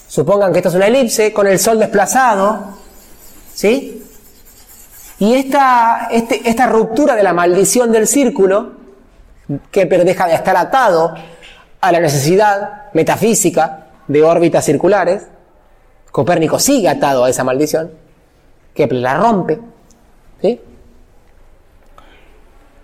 [0.08, 2.78] Supongan que esto es una elipse con el Sol desplazado.
[3.54, 4.04] ¿Sí?
[5.20, 8.72] Y esta, este, esta ruptura de la maldición del círculo,
[9.70, 11.14] Kepler deja de estar atado
[11.82, 15.28] a la necesidad metafísica de órbitas circulares.
[16.12, 17.92] Copérnico sigue atado a esa maldición.
[18.74, 19.60] Kepler la rompe.
[20.42, 20.62] ¿Sí?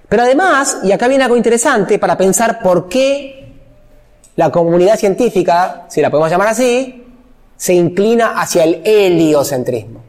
[0.10, 3.45] Pero además, y acá viene algo interesante para pensar por qué
[4.36, 7.06] la comunidad científica, si la podemos llamar así,
[7.58, 10.02] se inclina hacia el heliocentrismo.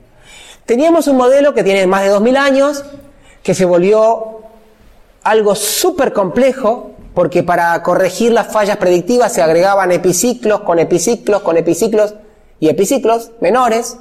[0.64, 2.84] Teníamos un modelo que tiene más de 2000 años,
[3.42, 4.40] que se volvió
[5.22, 11.56] algo súper complejo, porque para corregir las fallas predictivas se agregaban epiciclos con epiciclos con
[11.56, 12.14] epiciclos
[12.58, 13.98] y epiciclos menores,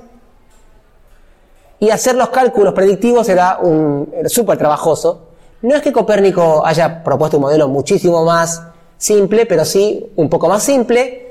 [1.79, 5.27] y hacer los cálculos predictivos era un súper trabajoso.
[5.61, 8.61] No es que Copérnico haya propuesto un modelo muchísimo más
[8.97, 11.27] simple, pero sí un poco más simple,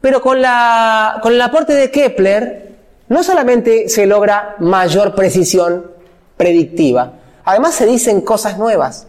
[0.00, 2.76] pero con, la, con el aporte de Kepler
[3.08, 5.90] no solamente se logra mayor precisión
[6.36, 9.06] predictiva, además se dicen cosas nuevas.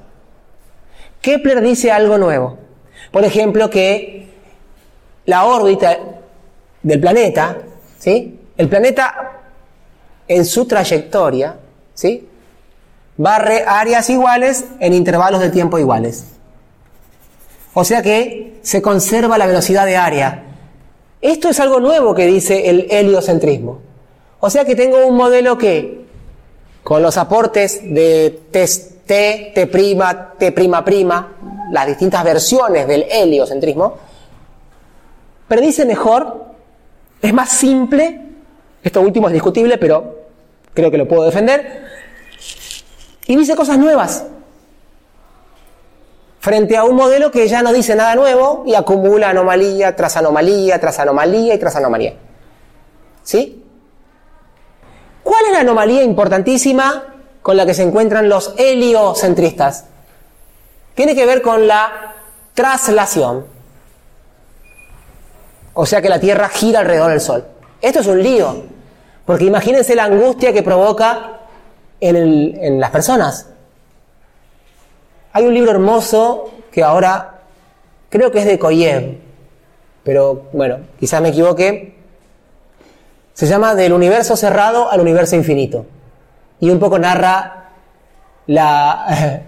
[1.22, 2.58] Kepler dice algo nuevo.
[3.12, 4.28] Por ejemplo, que
[5.26, 5.98] la órbita
[6.82, 7.58] del planeta,
[7.98, 8.40] ¿sí?
[8.56, 9.42] El planeta
[10.28, 11.58] en su trayectoria,
[11.94, 12.30] ¿sí?
[13.20, 16.24] barre áreas iguales en intervalos de tiempo iguales.
[17.74, 20.44] O sea que se conserva la velocidad de área.
[21.22, 23.80] Esto es algo nuevo que dice el heliocentrismo.
[24.40, 26.06] O sea que tengo un modelo que,
[26.84, 28.66] con los aportes de T,
[29.06, 30.56] T', T',
[31.72, 33.98] las distintas versiones del heliocentrismo,
[35.48, 36.46] predice mejor,
[37.22, 38.22] es más simple,
[38.82, 40.20] esto último es discutible, pero
[40.74, 41.84] creo que lo puedo defender,
[43.28, 44.26] y dice cosas nuevas.
[46.50, 50.80] Frente a un modelo que ya no dice nada nuevo y acumula anomalía tras anomalía,
[50.80, 52.16] tras anomalía y tras anomalía.
[53.22, 53.64] ¿Sí?
[55.22, 57.04] ¿Cuál es la anomalía importantísima
[57.44, 59.86] con la que se encuentran los heliocentristas?
[60.96, 62.16] Tiene que ver con la
[62.56, 63.46] traslación.
[65.76, 67.46] O sea que la Tierra gira alrededor del Sol.
[67.80, 68.64] Esto es un lío.
[69.24, 71.42] Porque imagínense la angustia que provoca
[72.00, 73.50] en, las personas.
[75.40, 77.40] Hay un libro hermoso que ahora
[78.10, 79.20] creo que es de Koyev,
[80.04, 81.96] pero bueno, quizás me equivoqué.
[83.34, 85.86] Se llama Del universo cerrado al universo infinito.
[86.60, 87.70] Y un poco narra
[88.48, 89.42] la,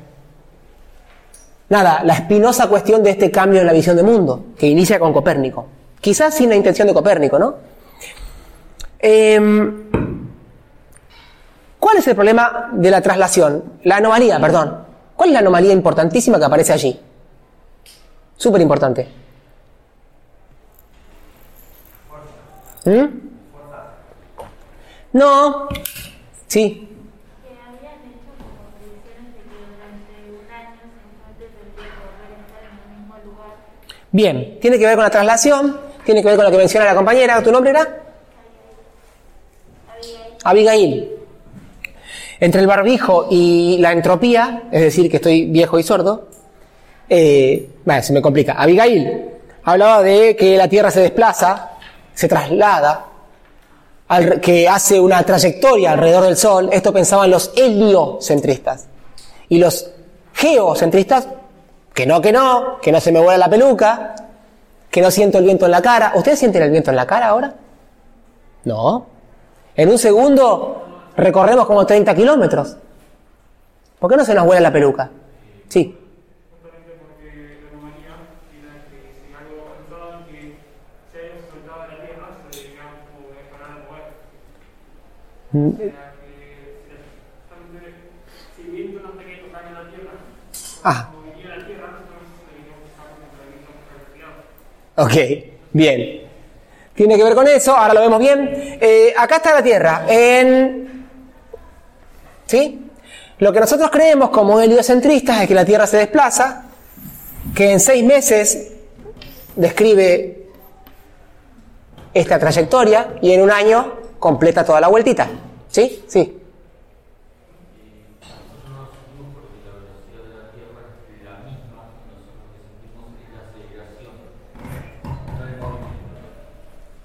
[1.69, 5.11] nada, la espinosa cuestión de este cambio en la visión del mundo, que inicia con
[5.11, 5.67] Copérnico.
[5.99, 7.55] Quizás sin la intención de Copérnico, ¿no?
[8.97, 9.89] Em,
[11.77, 13.73] ¿Cuál es el problema de la traslación?
[13.83, 14.90] La anomalía, perdón.
[15.21, 16.99] ¿Cuál es la anomalía importantísima que aparece allí?
[18.35, 19.07] Súper importante.
[22.85, 23.05] ¿Mm?
[25.13, 25.67] No.
[26.47, 26.89] Sí.
[34.11, 36.95] Bien, tiene que ver con la traslación, tiene que ver con lo que menciona la
[36.95, 37.43] compañera.
[37.43, 38.01] ¿Tu nombre era?
[40.45, 41.20] Abigail.
[42.41, 46.27] Entre el barbijo y la entropía, es decir, que estoy viejo y sordo,
[47.07, 47.69] eh,
[48.01, 48.53] se me complica.
[48.53, 49.29] Abigail
[49.63, 51.73] hablaba de que la Tierra se desplaza,
[52.15, 53.05] se traslada,
[54.41, 56.69] que hace una trayectoria alrededor del Sol.
[56.71, 58.87] Esto pensaban los heliocentristas.
[59.47, 59.91] Y los
[60.33, 61.27] geocentristas,
[61.93, 64.15] que no, que no, que no se me vuela la peluca,
[64.89, 66.13] que no siento el viento en la cara.
[66.15, 67.53] ¿Ustedes sienten el viento en la cara ahora?
[68.63, 69.05] No.
[69.75, 72.77] En un segundo recorremos como 30 kilómetros.
[73.99, 75.09] ¿Por qué no se nos vuela la peluca?
[75.69, 75.97] Sí.
[90.83, 91.09] Ah.
[94.95, 95.13] Ok,
[95.73, 96.21] bien.
[96.95, 98.77] Tiene que ver con eso, ahora lo vemos bien.
[98.79, 101.00] Eh, acá está la Tierra, en
[102.51, 102.81] ¿Sí?
[103.39, 106.65] Lo que nosotros creemos como heliocentristas es que la Tierra se desplaza,
[107.55, 108.73] que en seis meses
[109.55, 110.49] describe
[112.13, 115.29] esta trayectoria y en un año completa toda la vueltita.
[115.69, 116.03] ¿Sí?
[116.09, 116.39] Sí.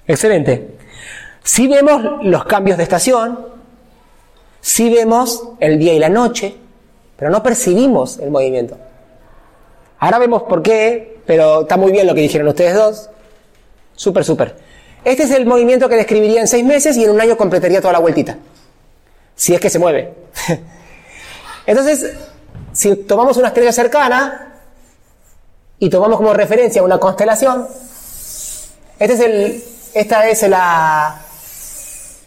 [0.09, 0.77] Excelente.
[1.45, 3.56] Si vemos los cambios de estación,
[4.67, 6.57] si vemos el día y la noche,
[7.17, 8.77] pero no percibimos el movimiento.
[10.01, 13.09] Ahora vemos por qué, pero está muy bien lo que dijeron ustedes dos.
[13.95, 14.57] Súper, súper.
[15.05, 17.93] Este es el movimiento que describiría en seis meses y en un año completaría toda
[17.93, 18.39] la vueltita.
[19.37, 20.13] Si es que se mueve.
[21.67, 22.17] Entonces,
[22.73, 24.53] si tomamos una estrella cercana
[25.79, 27.69] y tomamos como referencia una constelación,
[28.99, 29.65] este es el,
[29.95, 31.21] esta es la,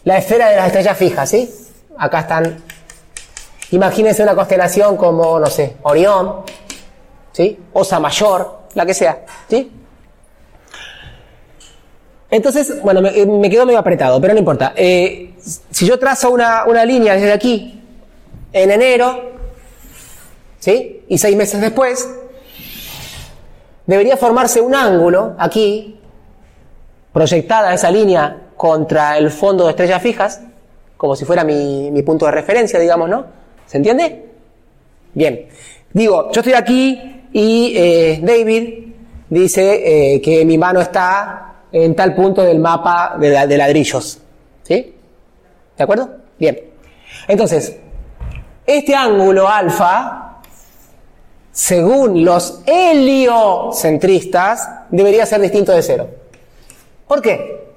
[0.04, 1.59] la esfera de las estrellas fijas, ¿sí?
[1.98, 2.56] Acá están.
[3.72, 6.42] Imagínense una constelación como, no sé, Orión,
[7.32, 7.58] ¿sí?
[7.72, 9.70] Osa Mayor, la que sea, ¿sí?
[12.30, 14.72] Entonces, bueno, me, quedo medio apretado, pero no importa.
[14.76, 15.34] Eh,
[15.70, 17.82] si yo trazo una, una línea desde aquí,
[18.52, 19.30] en enero,
[20.58, 21.04] ¿sí?
[21.08, 22.08] Y seis meses después,
[23.86, 26.00] debería formarse un ángulo aquí,
[27.12, 30.40] proyectada esa línea contra el fondo de estrellas fijas,
[31.00, 33.24] como si fuera mi, mi punto de referencia, digamos, ¿no?
[33.64, 34.22] ¿Se entiende?
[35.14, 35.48] Bien.
[35.94, 38.92] Digo, yo estoy aquí y eh, David
[39.30, 44.20] dice eh, que mi mano está en tal punto del mapa de, de ladrillos.
[44.62, 44.94] ¿Sí?
[45.74, 46.10] ¿De acuerdo?
[46.38, 46.60] Bien.
[47.26, 47.78] Entonces,
[48.66, 50.42] este ángulo alfa,
[51.50, 56.10] según los heliocentristas, debería ser distinto de cero.
[57.08, 57.69] ¿Por qué?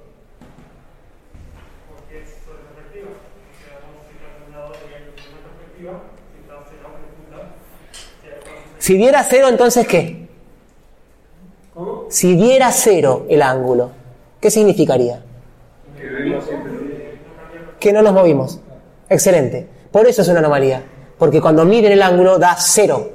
[8.83, 10.27] Si diera cero, entonces ¿qué?
[12.09, 13.91] Si diera cero el ángulo,
[14.41, 15.23] ¿qué significaría?
[17.79, 18.59] Que no nos movimos.
[19.07, 19.65] Excelente.
[19.89, 20.83] Por eso es una anomalía.
[21.17, 23.09] Porque cuando miden el ángulo da cero.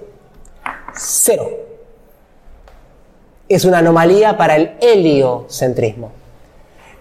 [0.97, 1.51] Cero.
[3.47, 6.13] Es una anomalía para el heliocentrismo.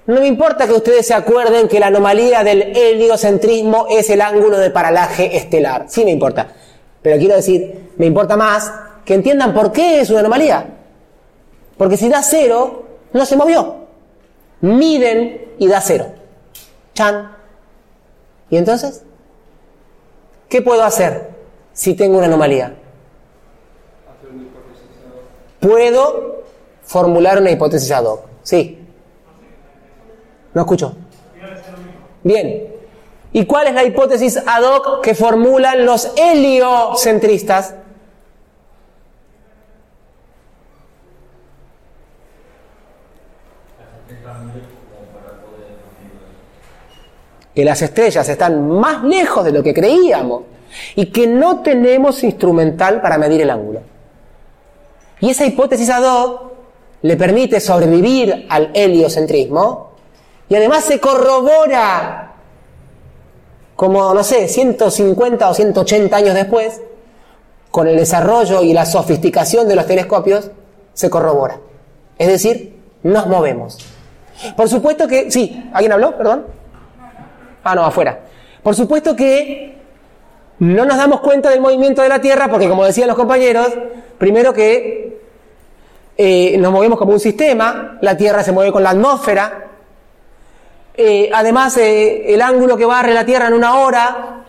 [0.07, 4.57] No me importa que ustedes se acuerden que la anomalía del heliocentrismo es el ángulo
[4.57, 5.85] de paralaje estelar.
[5.87, 6.49] Sí me importa.
[7.07, 8.69] Pero quiero decir, me importa más
[9.05, 10.73] que entiendan por qué es una anomalía.
[11.77, 12.83] Porque si da cero,
[13.13, 13.75] no se movió.
[14.59, 16.07] Miden y da cero.
[16.93, 17.31] Chan.
[18.49, 19.03] ¿Y entonces?
[20.49, 21.29] ¿Qué puedo hacer
[21.71, 22.75] si tengo una anomalía?
[25.61, 26.43] Puedo
[26.83, 28.25] formular una hipótesis ad hoc.
[28.43, 28.85] Sí.
[30.53, 30.93] No escucho.
[32.21, 32.67] Bien.
[33.33, 37.75] ¿Y cuál es la hipótesis ad hoc que formulan los heliocentristas?
[47.57, 50.43] que las estrellas están más lejos de lo que creíamos
[50.95, 53.79] y que no tenemos instrumental para medir el ángulo.
[55.19, 56.51] Y esa hipótesis ad hoc
[57.01, 59.93] le permite sobrevivir al heliocentrismo
[60.47, 62.35] y además se corrobora
[63.77, 66.81] como, no sé, 150 o 180 años después,
[67.69, 70.49] con el desarrollo y la sofisticación de los telescopios,
[70.93, 71.59] se corrobora.
[72.17, 73.77] Es decir, nos movemos.
[74.55, 76.17] Por supuesto que, sí, ¿alguien habló?
[76.17, 76.47] Perdón.
[77.63, 78.21] Ah, no, afuera.
[78.63, 79.77] Por supuesto que
[80.57, 83.67] no nos damos cuenta del movimiento de la Tierra porque, como decían los compañeros,
[84.17, 85.21] primero que
[86.17, 89.66] eh, nos movemos como un sistema, la Tierra se mueve con la atmósfera,
[90.97, 94.43] eh, además eh, el ángulo que barre la Tierra en una hora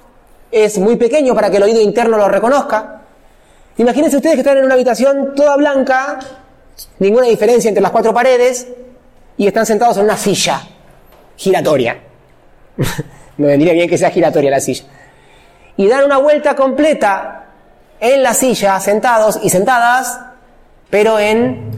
[0.51, 3.03] es muy pequeño para que el oído interno lo reconozca.
[3.77, 6.19] Imagínense ustedes que están en una habitación toda blanca,
[6.99, 8.67] ninguna diferencia entre las cuatro paredes,
[9.37, 10.63] y están sentados en una silla
[11.37, 11.99] giratoria.
[13.37, 14.85] Me vendría bien que sea giratoria la silla.
[15.77, 17.45] Y dan una vuelta completa
[18.01, 20.19] en la silla, sentados y sentadas,
[20.91, 21.71] pero en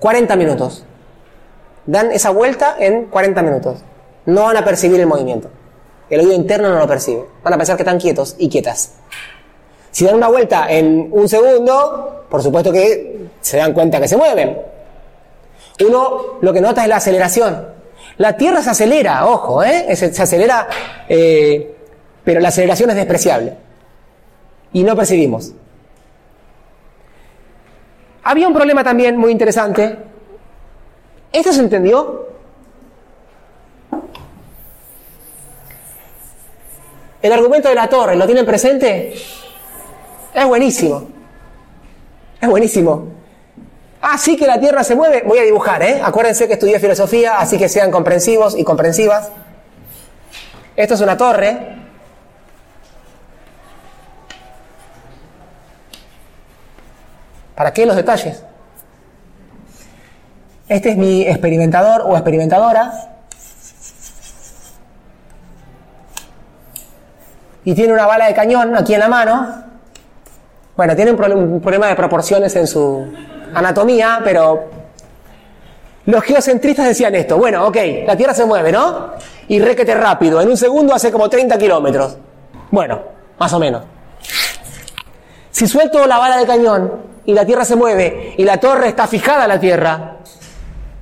[0.00, 0.84] 40 minutos.
[1.86, 3.78] Dan esa vuelta en 40 minutos.
[4.26, 5.50] No van a percibir el movimiento.
[6.08, 7.24] El oído interno no lo percibe.
[7.42, 8.92] Van a pensar que están quietos y quietas.
[9.90, 14.16] Si dan una vuelta en un segundo, por supuesto que se dan cuenta que se
[14.16, 14.58] mueven.
[15.86, 17.66] Uno lo que nota es la aceleración.
[18.18, 19.94] La Tierra se acelera, ojo, ¿eh?
[19.96, 20.68] se, acelera,
[21.08, 21.74] eh,
[22.24, 23.54] pero la aceleración es despreciable.
[24.72, 25.52] Y no percibimos.
[28.22, 29.98] Había un problema también muy interesante.
[31.32, 32.28] ¿Esto se entendió?
[37.22, 39.14] El argumento de la torre, ¿lo tienen presente?
[40.34, 41.08] Es buenísimo.
[42.40, 43.06] Es buenísimo.
[44.00, 45.22] Ah, sí que la Tierra se mueve.
[45.24, 46.02] Voy a dibujar, ¿eh?
[46.04, 49.30] Acuérdense que estudié filosofía, así que sean comprensivos y comprensivas.
[50.74, 51.76] Esto es una torre.
[57.54, 58.42] ¿Para qué los detalles?
[60.72, 63.08] Este es mi experimentador o experimentadora.
[67.64, 69.62] y tiene una bala de cañón aquí en la mano,
[70.76, 73.06] bueno, tiene un, problem- un problema de proporciones en su
[73.54, 74.64] anatomía, pero
[76.06, 79.12] los geocentristas decían esto, bueno, ok, la Tierra se mueve, ¿no?
[79.46, 82.16] Y requete rápido, en un segundo hace como 30 kilómetros.
[82.72, 83.00] Bueno,
[83.38, 83.84] más o menos.
[85.52, 86.92] Si suelto la bala de cañón
[87.26, 90.16] y la Tierra se mueve y la torre está fijada a la Tierra,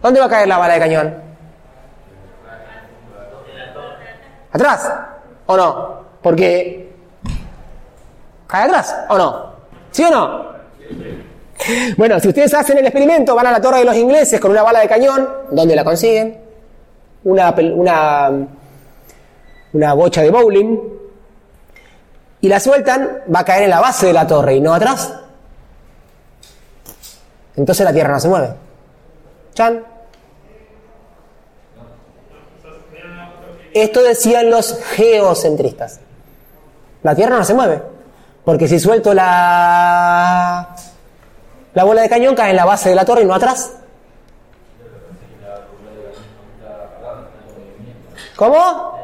[0.02, 1.14] ¿dónde va a caer la bala de cañón?
[4.52, 4.92] ¿Atrás?
[5.46, 6.00] ¿O no?
[6.22, 6.92] Porque...
[8.46, 9.52] ¿Cae atrás o no?
[9.90, 10.50] ¿Sí o no?
[11.96, 14.62] Bueno, si ustedes hacen el experimento, van a la torre de los ingleses con una
[14.62, 16.40] bala de cañón, ¿dónde la consiguen?
[17.22, 18.30] Una, una,
[19.72, 20.78] una bocha de bowling,
[22.40, 25.12] y la sueltan, va a caer en la base de la torre y no atrás.
[27.56, 28.54] Entonces la Tierra no se mueve.
[29.54, 29.84] Chan.
[33.72, 36.00] Esto decían los geocentristas.
[37.02, 37.82] La Tierra no se mueve.
[38.44, 40.74] Porque si suelto la,
[41.74, 43.72] la bola de cañón, cae en la base de la torre y no atrás.
[48.36, 48.99] ¿Cómo?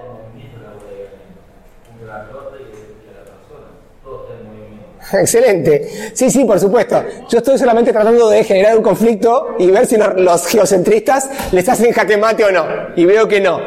[5.21, 6.13] Excelente.
[6.13, 7.03] Sí, sí, por supuesto.
[7.29, 11.93] Yo estoy solamente tratando de generar un conflicto y ver si los, geocentristas les hacen
[11.93, 12.67] jaque mate o no.
[12.97, 13.61] Y veo que no.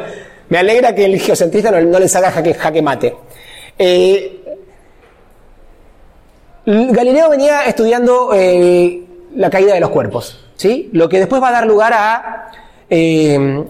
[0.48, 3.16] Me alegra que el geocentrista no, les haga jaque, jaque mate.
[3.78, 4.36] Eh,
[6.66, 9.02] Galileo venía estudiando eh,
[9.36, 10.90] la caída de los cuerpos, ¿sí?
[10.92, 12.50] Lo que después va a dar lugar a
[12.88, 13.64] eh,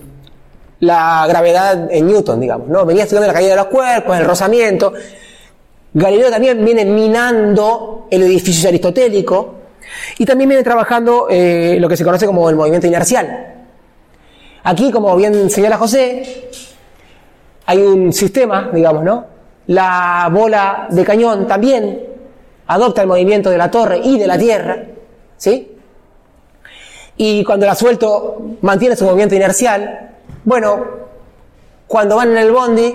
[0.81, 2.85] la gravedad en Newton, digamos, ¿no?
[2.85, 4.93] Venía estudiando la caída de los cuerpos, el rozamiento.
[5.93, 9.55] Galileo también viene minando el edificio aristotélico
[10.19, 13.55] y también viene trabajando eh, lo que se conoce como el movimiento inercial.
[14.63, 16.51] Aquí, como bien señala José,
[17.67, 19.27] hay un sistema, digamos, ¿no?
[19.67, 22.01] La bola de cañón también
[22.67, 24.85] adopta el movimiento de la torre y de la tierra,
[25.37, 25.77] ¿sí?
[27.17, 30.11] Y cuando la suelto mantiene su movimiento inercial.
[30.45, 30.85] Bueno,
[31.87, 32.95] cuando van en el bondi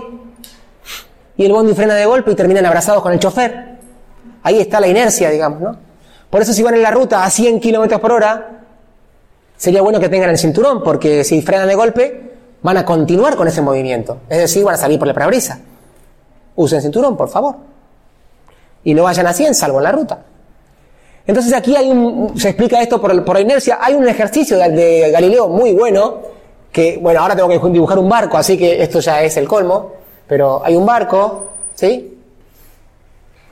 [1.38, 3.78] y el bondi frena de golpe y terminan abrazados con el chofer,
[4.44, 5.78] ahí está la inercia, digamos, ¿no?
[6.30, 8.62] Por eso si van en la ruta a 100 kilómetros por hora,
[9.58, 13.48] sería bueno que tengan el cinturón, porque si frenan de golpe, van a continuar con
[13.48, 14.20] ese movimiento.
[14.30, 15.60] Es decir, van a salir por la parabrisa.
[16.56, 17.56] Usen cinturón, por favor.
[18.84, 20.24] Y no vayan a 100, salvo en la ruta.
[21.28, 21.76] Entonces aquí
[22.36, 23.80] se explica esto por, por inercia.
[23.82, 26.18] Hay un ejercicio de, de Galileo muy bueno,
[26.72, 29.94] que, bueno, ahora tengo que dibujar un barco, así que esto ya es el colmo,
[30.28, 32.20] pero hay un barco, ¿sí?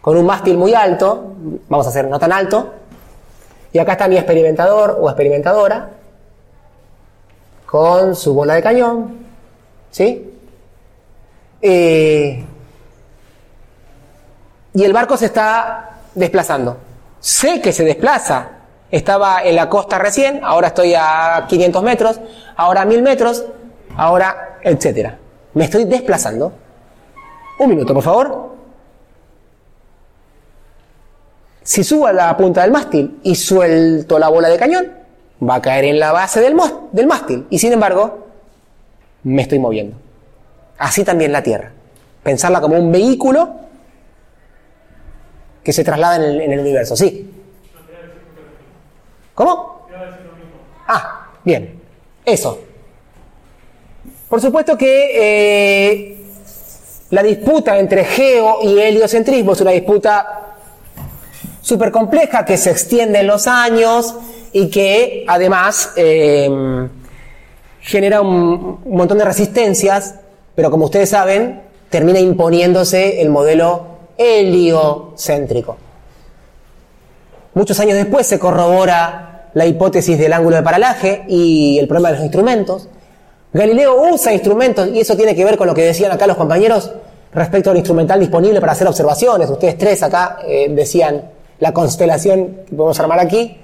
[0.01, 1.33] Con un mástil muy alto,
[1.69, 2.73] vamos a hacer no tan alto,
[3.71, 5.89] y acá está mi experimentador o experimentadora,
[7.65, 9.17] con su bola de cañón,
[9.89, 10.31] ¿sí?
[11.61, 12.45] Eh,
[14.73, 16.77] y el barco se está desplazando.
[17.19, 18.49] Sé que se desplaza.
[18.91, 22.19] Estaba en la costa recién, ahora estoy a 500 metros,
[22.55, 23.43] ahora a 1000 metros,
[23.95, 25.17] ahora, etcétera.
[25.53, 26.53] Me estoy desplazando.
[27.59, 28.53] Un minuto, por favor.
[31.63, 34.91] Si subo a la punta del mástil y suelto la bola de cañón,
[35.47, 37.47] va a caer en la base del, mástil.
[37.49, 38.27] Y sin embargo,
[39.23, 39.95] me estoy moviendo.
[40.77, 41.71] Así también la Tierra.
[42.21, 43.53] Pensarla como un vehículo
[45.63, 46.95] que se traslada en el, en el universo.
[46.95, 47.29] Sí.
[49.33, 49.87] ¿Cómo?
[50.87, 51.79] Ah, bien.
[52.25, 52.59] Eso.
[54.29, 56.22] Por supuesto que eh,
[57.13, 60.55] la disputa entre geo y heliocentrismo es una disputa
[61.61, 64.15] súper compleja que se extiende en los años
[64.51, 66.49] y que además eh,
[67.81, 70.15] genera un montón de resistencias,
[70.55, 71.61] pero como ustedes saben,
[71.91, 73.85] termina imponiéndose el modelo
[74.17, 75.77] heliocéntrico.
[77.53, 82.15] Muchos años después se corrobora la hipótesis del ángulo de paralaje y el problema de
[82.15, 82.89] los instrumentos.
[83.53, 86.91] Galileo usa instrumentos y eso tiene que ver con lo que decían acá los compañeros
[87.33, 89.49] respecto al instrumental disponible para hacer observaciones.
[89.49, 93.59] Ustedes tres acá eh, decían la constelación que podemos armar aquí.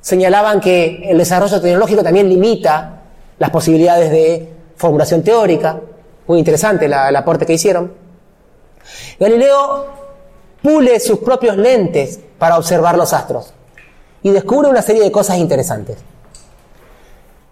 [0.00, 3.02] Señalaban que el desarrollo tecnológico también limita
[3.38, 5.80] las posibilidades de formulación teórica.
[6.26, 7.92] Muy interesante la- el aporte que hicieron.
[9.20, 9.86] Galileo
[10.62, 13.52] pule sus propios lentes para observar los astros
[14.22, 15.96] y descubre una serie de cosas interesantes.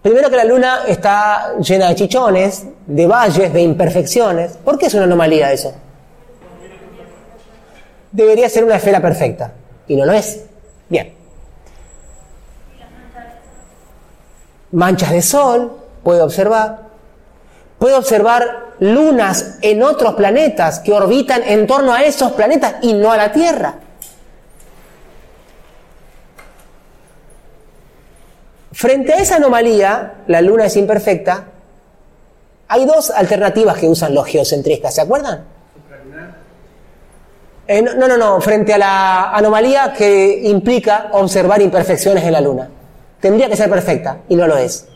[0.07, 4.53] Primero que la luna está llena de chichones, de valles, de imperfecciones.
[4.53, 5.73] ¿Por qué es una anomalía eso?
[8.13, 9.51] Debería ser una esfera perfecta
[9.85, 10.45] y no lo es.
[10.87, 11.13] Bien.
[14.71, 16.83] Manchas de sol, puede observar.
[17.77, 18.45] Puede observar
[18.79, 23.33] lunas en otros planetas que orbitan en torno a esos planetas y no a la
[23.33, 23.73] Tierra.
[28.77, 31.45] Frente a esa anomalía, la luna es imperfecta,
[32.67, 35.45] hay dos alternativas que usan los geocentristas, ¿se acuerdan?
[37.67, 42.69] Eh, no, no, no, frente a la anomalía que implica observar imperfecciones en la luna.
[43.19, 44.87] Tendría que ser perfecta y no lo es.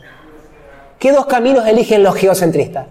[1.00, 2.86] ¿Qué dos caminos eligen los geocentristas?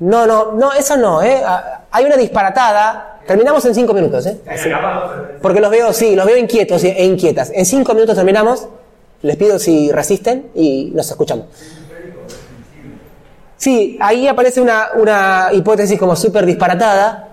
[0.00, 1.40] No, no, no, eso no, ¿eh?
[1.46, 3.07] Ah, Hay una disparatada.
[3.28, 4.38] Terminamos en cinco minutos, ¿eh?
[4.48, 4.70] Así.
[5.42, 7.52] Porque los veo, sí, los veo inquietos e inquietas.
[7.54, 8.66] En cinco minutos terminamos.
[9.20, 11.44] Les pido si resisten y nos escuchamos.
[13.58, 17.28] Sí, ahí aparece una, una hipótesis como súper disparatada.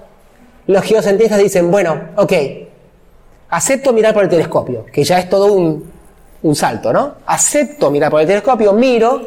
[0.68, 2.34] Los geocentristas dicen, bueno, ok,
[3.48, 5.90] acepto mirar por el telescopio, que ya es todo un,
[6.42, 7.14] un salto, ¿no?
[7.26, 9.22] Acepto mirar por el telescopio, miro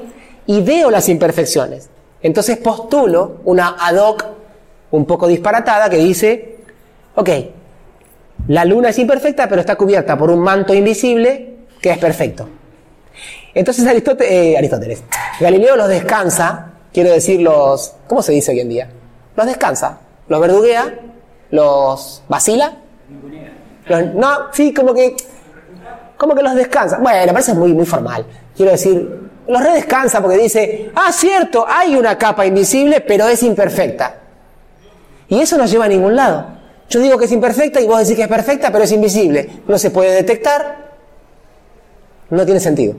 [0.44, 1.88] y veo las imperfecciones.
[2.20, 4.26] Entonces postulo una ad hoc
[4.90, 6.57] un poco disparatada que dice,
[7.20, 7.30] ok,
[8.48, 12.48] la luna es imperfecta pero está cubierta por un manto invisible que es perfecto.
[13.54, 15.02] Entonces Aristóteles, eh, Aristóteles
[15.40, 18.88] Galileo los descansa, quiero decir los, ¿cómo se dice hoy en día?
[19.36, 20.94] Los descansa, los verduguea,
[21.50, 22.72] los vacila.
[23.86, 25.16] Los- no, sí, como que,
[26.16, 26.98] como que los descansa.
[26.98, 28.26] Bueno, parece muy, muy formal.
[28.56, 34.16] Quiero decir, los redescansa porque dice, ah, cierto, hay una capa invisible, pero es imperfecta.
[35.28, 36.57] Y eso no lleva a ningún lado.
[36.88, 39.48] Yo digo que es imperfecta y vos decís que es perfecta, pero es invisible.
[39.66, 40.88] No se puede detectar.
[42.30, 42.94] No tiene sentido.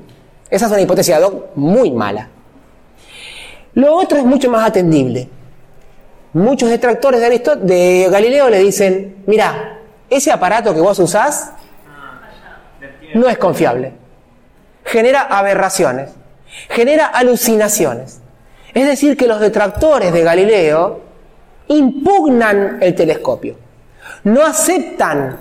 [0.50, 2.30] Esa es una hipótesis ad hoc muy mala.
[3.74, 5.30] Lo otro es mucho más atendible.
[6.34, 9.80] Muchos detractores de, de Galileo le dicen, mira,
[10.10, 11.52] ese aparato que vos usás
[13.14, 13.94] no es confiable.
[14.84, 16.12] Genera aberraciones,
[16.70, 18.22] genera alucinaciones.
[18.74, 21.02] Es decir, que los detractores de Galileo
[21.68, 23.69] impugnan el telescopio.
[24.24, 25.40] No aceptan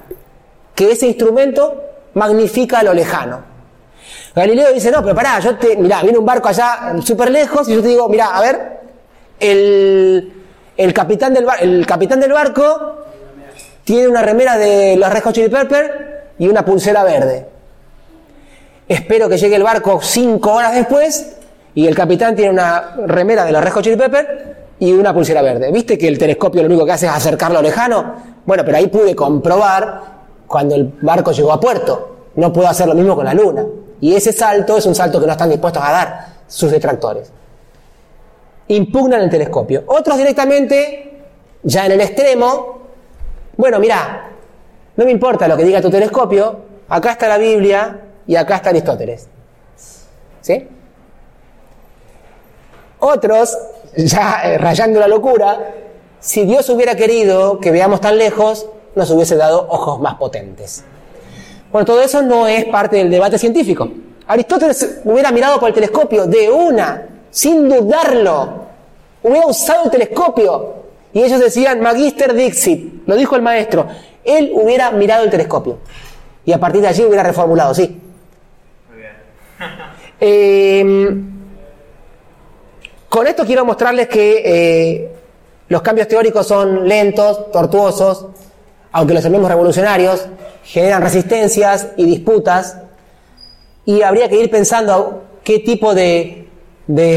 [0.74, 1.82] que ese instrumento
[2.14, 3.42] magnifica lo lejano.
[4.34, 7.74] Galileo dice, no, pero pará, yo te, mirá, viene un barco allá súper lejos y
[7.74, 8.80] yo te digo, mirá, a ver,
[9.40, 10.32] el,
[10.76, 13.04] el capitán del, el capitán del barco
[13.84, 15.90] tiene una remera de los Red Hot Chili Peppers
[16.38, 17.48] y una pulsera verde.
[18.86, 21.36] Espero que llegue el barco cinco horas después
[21.74, 24.28] y el capitán tiene una remera de los Red Hot Chili Peppers
[24.80, 25.72] y una pulsera verde.
[25.72, 28.14] ¿Viste que el telescopio lo único que hace es acercarlo lejano?
[28.46, 32.16] Bueno, pero ahí pude comprobar cuando el barco llegó a puerto.
[32.36, 33.64] No puedo hacer lo mismo con la luna.
[34.00, 37.30] Y ese salto es un salto que no están dispuestos a dar sus detractores.
[38.68, 39.84] Impugnan el telescopio.
[39.86, 41.22] Otros directamente,
[41.62, 42.78] ya en el extremo,
[43.56, 44.30] bueno, mira,
[44.96, 48.70] no me importa lo que diga tu telescopio, acá está la Biblia y acá está
[48.70, 49.26] Aristóteles.
[50.40, 50.68] ¿Sí?
[53.00, 53.56] Otros,
[53.96, 55.74] ya eh, rayando la locura,
[56.20, 60.84] si Dios hubiera querido que veamos tan lejos, nos hubiese dado ojos más potentes.
[61.70, 63.88] Bueno, todo eso no es parte del debate científico.
[64.26, 68.66] Aristóteles hubiera mirado por el telescopio de una, sin dudarlo.
[69.22, 70.74] Hubiera usado el telescopio.
[71.12, 73.86] Y ellos decían, Magister Dixit, lo dijo el maestro.
[74.24, 75.78] Él hubiera mirado el telescopio.
[76.44, 78.00] Y a partir de allí hubiera reformulado, sí.
[80.20, 81.14] Eh,
[83.08, 85.12] con esto quiero mostrarles que eh,
[85.68, 88.26] los cambios teóricos son lentos, tortuosos,
[88.92, 90.26] aunque los llamemos revolucionarios,
[90.64, 92.78] generan resistencias y disputas,
[93.84, 96.44] y habría que ir pensando qué tipo de,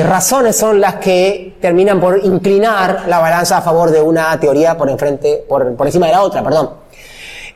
[0.05, 4.89] razones son las que terminan por inclinar la balanza a favor de una teoría por,
[4.89, 6.71] enfrente, por, encima de la otra, perdón.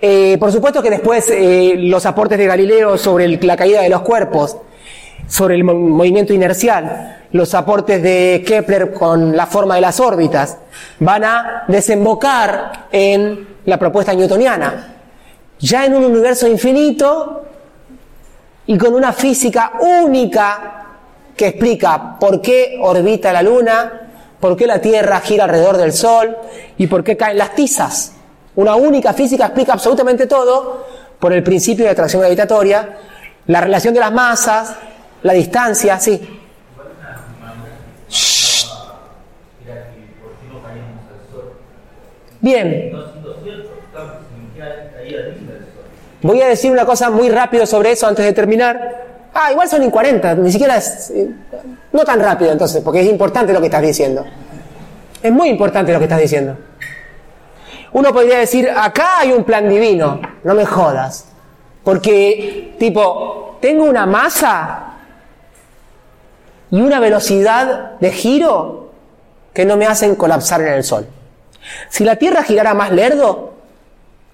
[0.02, 4.02] Eh, por supuesto que después eh, los aportes de Galileo sobre la caída de los
[4.02, 4.58] cuerpos,
[5.28, 10.58] sobre el mo- movimiento inercial, los aportes de Kepler con la forma de las órbitas,
[11.00, 14.96] van a desembocar en la propuesta newtoniana.
[15.60, 17.46] Ya en un universo infinito
[18.68, 20.86] y con una física única
[21.36, 24.02] que explica por qué orbita la Luna,
[24.40, 26.36] por qué la Tierra gira alrededor del Sol
[26.78, 28.14] y por qué caen las tizas.
[28.56, 30.86] Una única física explica absolutamente todo
[31.20, 32.98] por el principio de atracción gravitatoria,
[33.48, 34.76] la relación de las masas,
[35.26, 36.22] la distancia, sí.
[42.42, 42.92] Bien,
[46.22, 49.06] voy a decir una cosa muy rápido sobre eso antes de terminar.
[49.34, 51.10] Ah, igual son en 40, ni siquiera es...
[51.12, 51.30] eh,
[51.92, 54.26] No tan rápido entonces, porque es importante lo que estás diciendo.
[55.24, 56.56] Es muy importante lo que estás diciendo.
[57.94, 61.28] Uno podría decir, acá hay un plan divino, no me jodas.
[61.84, 64.95] Porque, tipo, tengo una masa
[66.72, 68.92] y una velocidad de giro
[69.54, 71.08] que no me hacen colapsar en el Sol.
[71.90, 73.54] Si la Tierra girara más lerdo,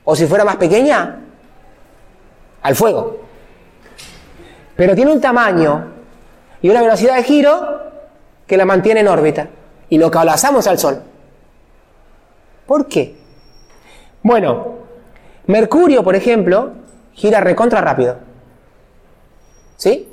[0.03, 1.19] o si fuera más pequeña,
[2.61, 3.21] al fuego.
[4.75, 5.87] Pero tiene un tamaño
[6.61, 7.81] y una velocidad de giro
[8.47, 9.47] que la mantiene en órbita
[9.89, 11.01] y lo colapsamos al Sol.
[12.65, 13.15] ¿Por qué?
[14.23, 14.79] Bueno,
[15.47, 16.71] Mercurio, por ejemplo,
[17.13, 18.17] gira recontra rápido.
[19.77, 20.07] ¿Sí?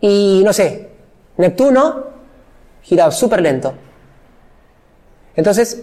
[0.00, 0.90] Y no sé,
[1.36, 2.04] Neptuno
[2.82, 3.74] gira súper lento.
[5.36, 5.82] Entonces,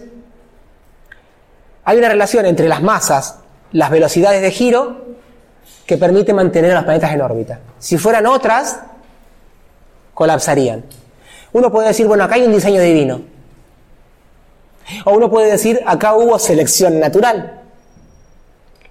[1.84, 3.38] hay una relación entre las masas,
[3.72, 5.02] las velocidades de giro,
[5.86, 7.60] que permite mantener a los planetas en órbita.
[7.78, 8.80] Si fueran otras,
[10.14, 10.84] colapsarían.
[11.52, 13.22] Uno puede decir, bueno, acá hay un diseño divino.
[15.04, 17.60] O uno puede decir, acá hubo selección natural.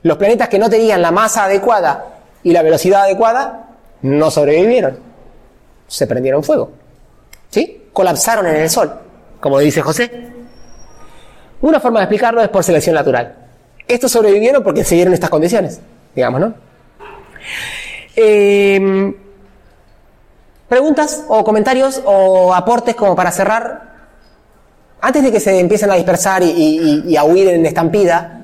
[0.03, 2.05] Los planetas que no tenían la masa adecuada
[2.43, 3.69] y la velocidad adecuada
[4.01, 5.10] no sobrevivieron.
[5.91, 6.72] Se prendieron fuego.
[7.49, 7.88] ¿Sí?
[7.91, 8.93] Colapsaron en el Sol,
[9.41, 10.30] como dice José.
[11.59, 13.35] Una forma de explicarlo es por selección natural.
[13.88, 15.81] Estos sobrevivieron porque se estas condiciones,
[16.15, 16.53] digamos, ¿no?
[18.15, 19.13] Eh,
[20.69, 23.91] ¿Preguntas o comentarios o aportes como para cerrar?
[25.01, 28.43] Antes de que se empiecen a dispersar y, y- y a huir en estampida,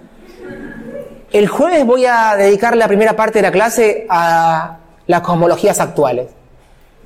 [1.31, 6.27] el jueves voy a dedicar la primera parte de la clase a las cosmologías actuales.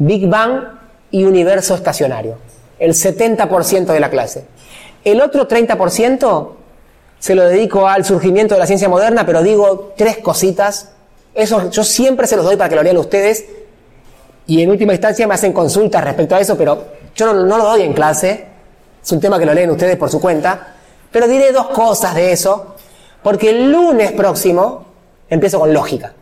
[0.03, 0.63] Big Bang
[1.11, 2.37] y universo estacionario.
[2.79, 4.45] El 70% de la clase.
[5.03, 6.49] El otro 30%
[7.19, 10.89] se lo dedico al surgimiento de la ciencia moderna, pero digo tres cositas.
[11.35, 13.45] Eso yo siempre se los doy para que lo lean ustedes.
[14.47, 16.83] Y en última instancia me hacen consultas respecto a eso, pero
[17.15, 18.47] yo no, lo doy en clase.
[19.03, 20.77] Es un tema que lo leen ustedes por su cuenta.
[21.11, 22.75] Pero diré dos cosas de eso,
[23.21, 24.85] porque el lunes próximo
[25.29, 26.13] empiezo con lógica.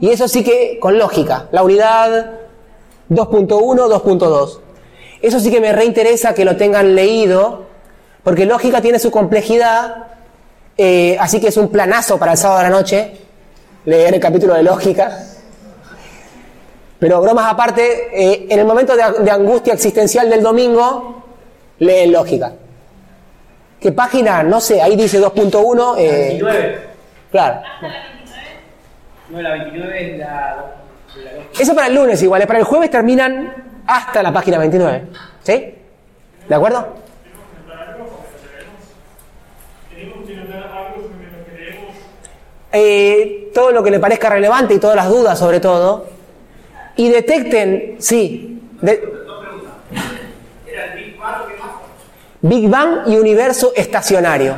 [0.00, 1.48] Y eso sí que con lógica.
[1.50, 2.41] La unidad
[3.14, 4.58] 2.1, 2.2.
[5.20, 7.66] Eso sí que me reinteresa que lo tengan leído,
[8.24, 10.06] porque lógica tiene su complejidad,
[10.76, 13.12] eh, así que es un planazo para el sábado de la noche
[13.84, 15.18] leer el capítulo de lógica.
[16.98, 21.24] Pero bromas aparte, eh, en el momento de, de angustia existencial del domingo,
[21.78, 22.52] leen lógica.
[23.80, 24.44] ¿Qué página?
[24.44, 25.94] No sé, ahí dice 2.1.
[25.98, 26.80] eh, 29.
[27.32, 27.60] claro.
[29.30, 30.64] No, la 29 es la.
[31.58, 33.52] Eso para el lunes igual, eh, para el jueves terminan
[33.86, 35.02] hasta la página 29.
[35.42, 35.74] ¿Sí?
[36.48, 36.94] ¿De acuerdo?
[42.72, 46.06] Eh, todo lo que le parezca relevante y todas las dudas sobre todo.
[46.96, 49.12] Y detecten, sí, de-
[52.44, 54.56] Big Bang y universo estacionario.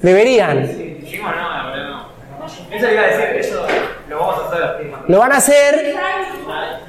[0.00, 1.01] Deberían.
[2.70, 3.66] Eso iba a decir, eso
[4.08, 4.92] lo vamos a hacer.
[5.08, 5.94] Lo van a hacer.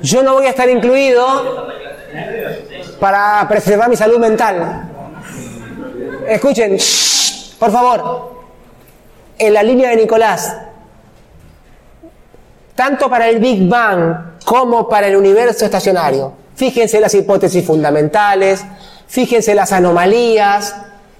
[0.01, 1.69] Yo no voy a estar incluido
[2.99, 4.89] para preservar mi salud mental.
[6.27, 6.77] Escuchen,
[7.59, 8.33] por favor.
[9.37, 10.57] En la línea de Nicolás,
[12.75, 18.63] tanto para el Big Bang como para el universo estacionario, fíjense las hipótesis fundamentales,
[19.07, 20.75] fíjense las anomalías,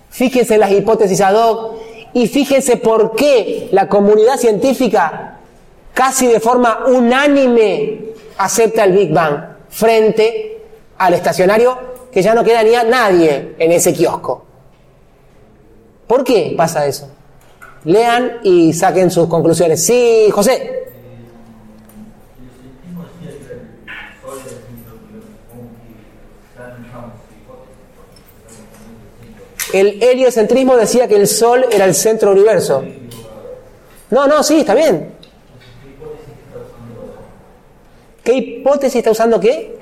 [0.10, 5.40] fíjense las hipótesis ad hoc y fíjense por qué la comunidad científica
[5.94, 9.38] casi de forma unánime acepta el Big Bang
[9.70, 10.62] frente
[10.98, 11.78] al estacionario
[12.12, 14.46] que ya no queda ni a nadie en ese kiosco.
[16.08, 17.10] ¿Por qué pasa eso?
[17.86, 19.84] Lean y saquen sus conclusiones.
[19.84, 20.83] Sí, José.
[29.74, 32.86] El heliocentrismo decía que el Sol era el centro del universo.
[34.12, 35.12] No, no, sí, está bien.
[38.24, 39.80] ¿Qué hipótesis está usando qué?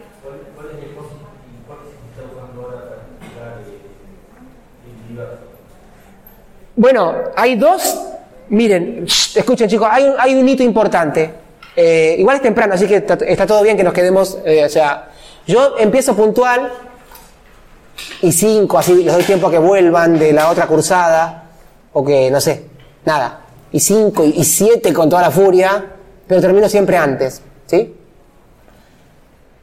[6.78, 8.02] Bueno, hay dos.
[8.48, 9.06] Miren,
[9.36, 11.34] escuchen chicos, hay un, hay un hito importante.
[11.76, 14.38] Eh, igual es temprano, así que está, está todo bien que nos quedemos.
[14.46, 15.10] eh, o sea,
[15.46, 16.72] yo empiezo puntual
[18.22, 21.44] y cinco, así les doy tiempo a que vuelvan de la otra cursada,
[21.94, 22.66] o que no sé,
[23.06, 23.42] nada.
[23.72, 25.86] Y cinco y, siete con toda la furia,
[26.28, 27.96] pero termino siempre antes, ¿sí?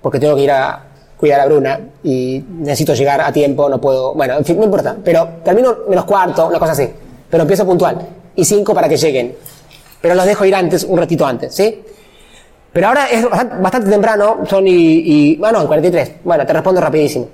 [0.03, 0.85] Porque tengo que ir a
[1.17, 4.15] cuidar a Bruna y necesito llegar a tiempo, no puedo.
[4.15, 6.89] Bueno, en fin, no importa, pero termino menos cuarto, una cosa así.
[7.31, 7.99] Pero empiezo puntual
[8.35, 9.37] y cinco para que lleguen.
[10.01, 11.83] Pero los dejo ir antes, un ratito antes, ¿sí?
[12.73, 15.37] Pero ahora es bastante, temprano, son y, y.
[15.37, 16.13] Bueno, 43.
[16.25, 17.29] Bueno, te respondo rapidísimo.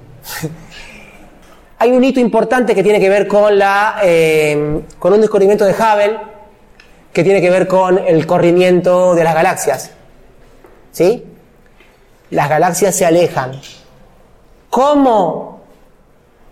[1.85, 5.73] Hay un hito importante que tiene que ver con, la, eh, con un descubrimiento de
[5.73, 6.19] Hubble
[7.13, 9.91] que tiene que ver con el corrimiento de las galaxias.
[10.93, 11.23] ¿Sí?
[12.31, 13.61] Las galaxias se alejan.
[14.71, 15.61] ¿Cómo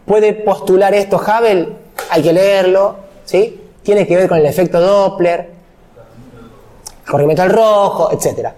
[0.05, 1.77] puede postular esto Hubble?
[2.11, 2.97] Hay que leerlo.
[3.25, 3.59] ¿Sí?
[3.83, 5.49] Tiene que ver con el efecto Doppler,
[7.07, 8.51] el corrimiento al rojo, etc.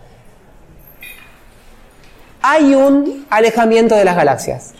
[2.42, 4.72] Hay un alejamiento de las galaxias.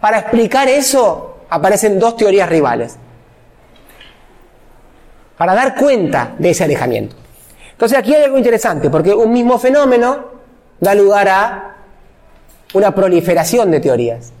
[0.00, 2.96] Para explicar eso aparecen dos teorías rivales.
[5.36, 7.14] Para dar cuenta de ese alejamiento.
[7.72, 10.24] Entonces aquí hay algo interesante, porque un mismo fenómeno
[10.80, 11.76] da lugar a
[12.72, 14.32] una proliferación de teorías.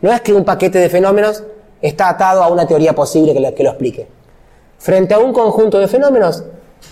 [0.00, 1.42] No es que un paquete de fenómenos
[1.82, 4.06] está atado a una teoría posible que lo, que lo explique.
[4.78, 6.44] Frente a un conjunto de fenómenos,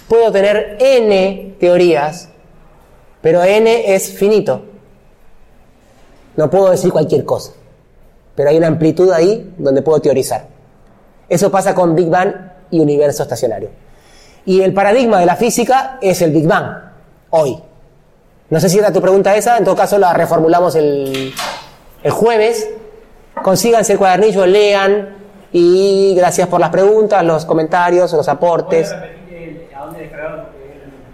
[0.09, 2.29] puedo tener n teorías,
[3.23, 4.63] pero n es finito.
[6.37, 7.53] No puedo decir cualquier cosa,
[8.35, 10.47] pero hay una amplitud ahí donde puedo teorizar.
[11.29, 12.35] Eso pasa con Big Bang
[12.71, 13.71] y universo estacionario.
[14.47, 16.77] Y el paradigma de la física es el Big Bang,
[17.31, 17.59] hoy.
[18.51, 21.33] No sé si era tu pregunta esa, en todo caso la reformulamos el,
[22.03, 22.69] el jueves.
[23.43, 25.17] Consíganse el cuadernillo, lean
[25.53, 28.95] y gracias por las preguntas, los comentarios, los aportes.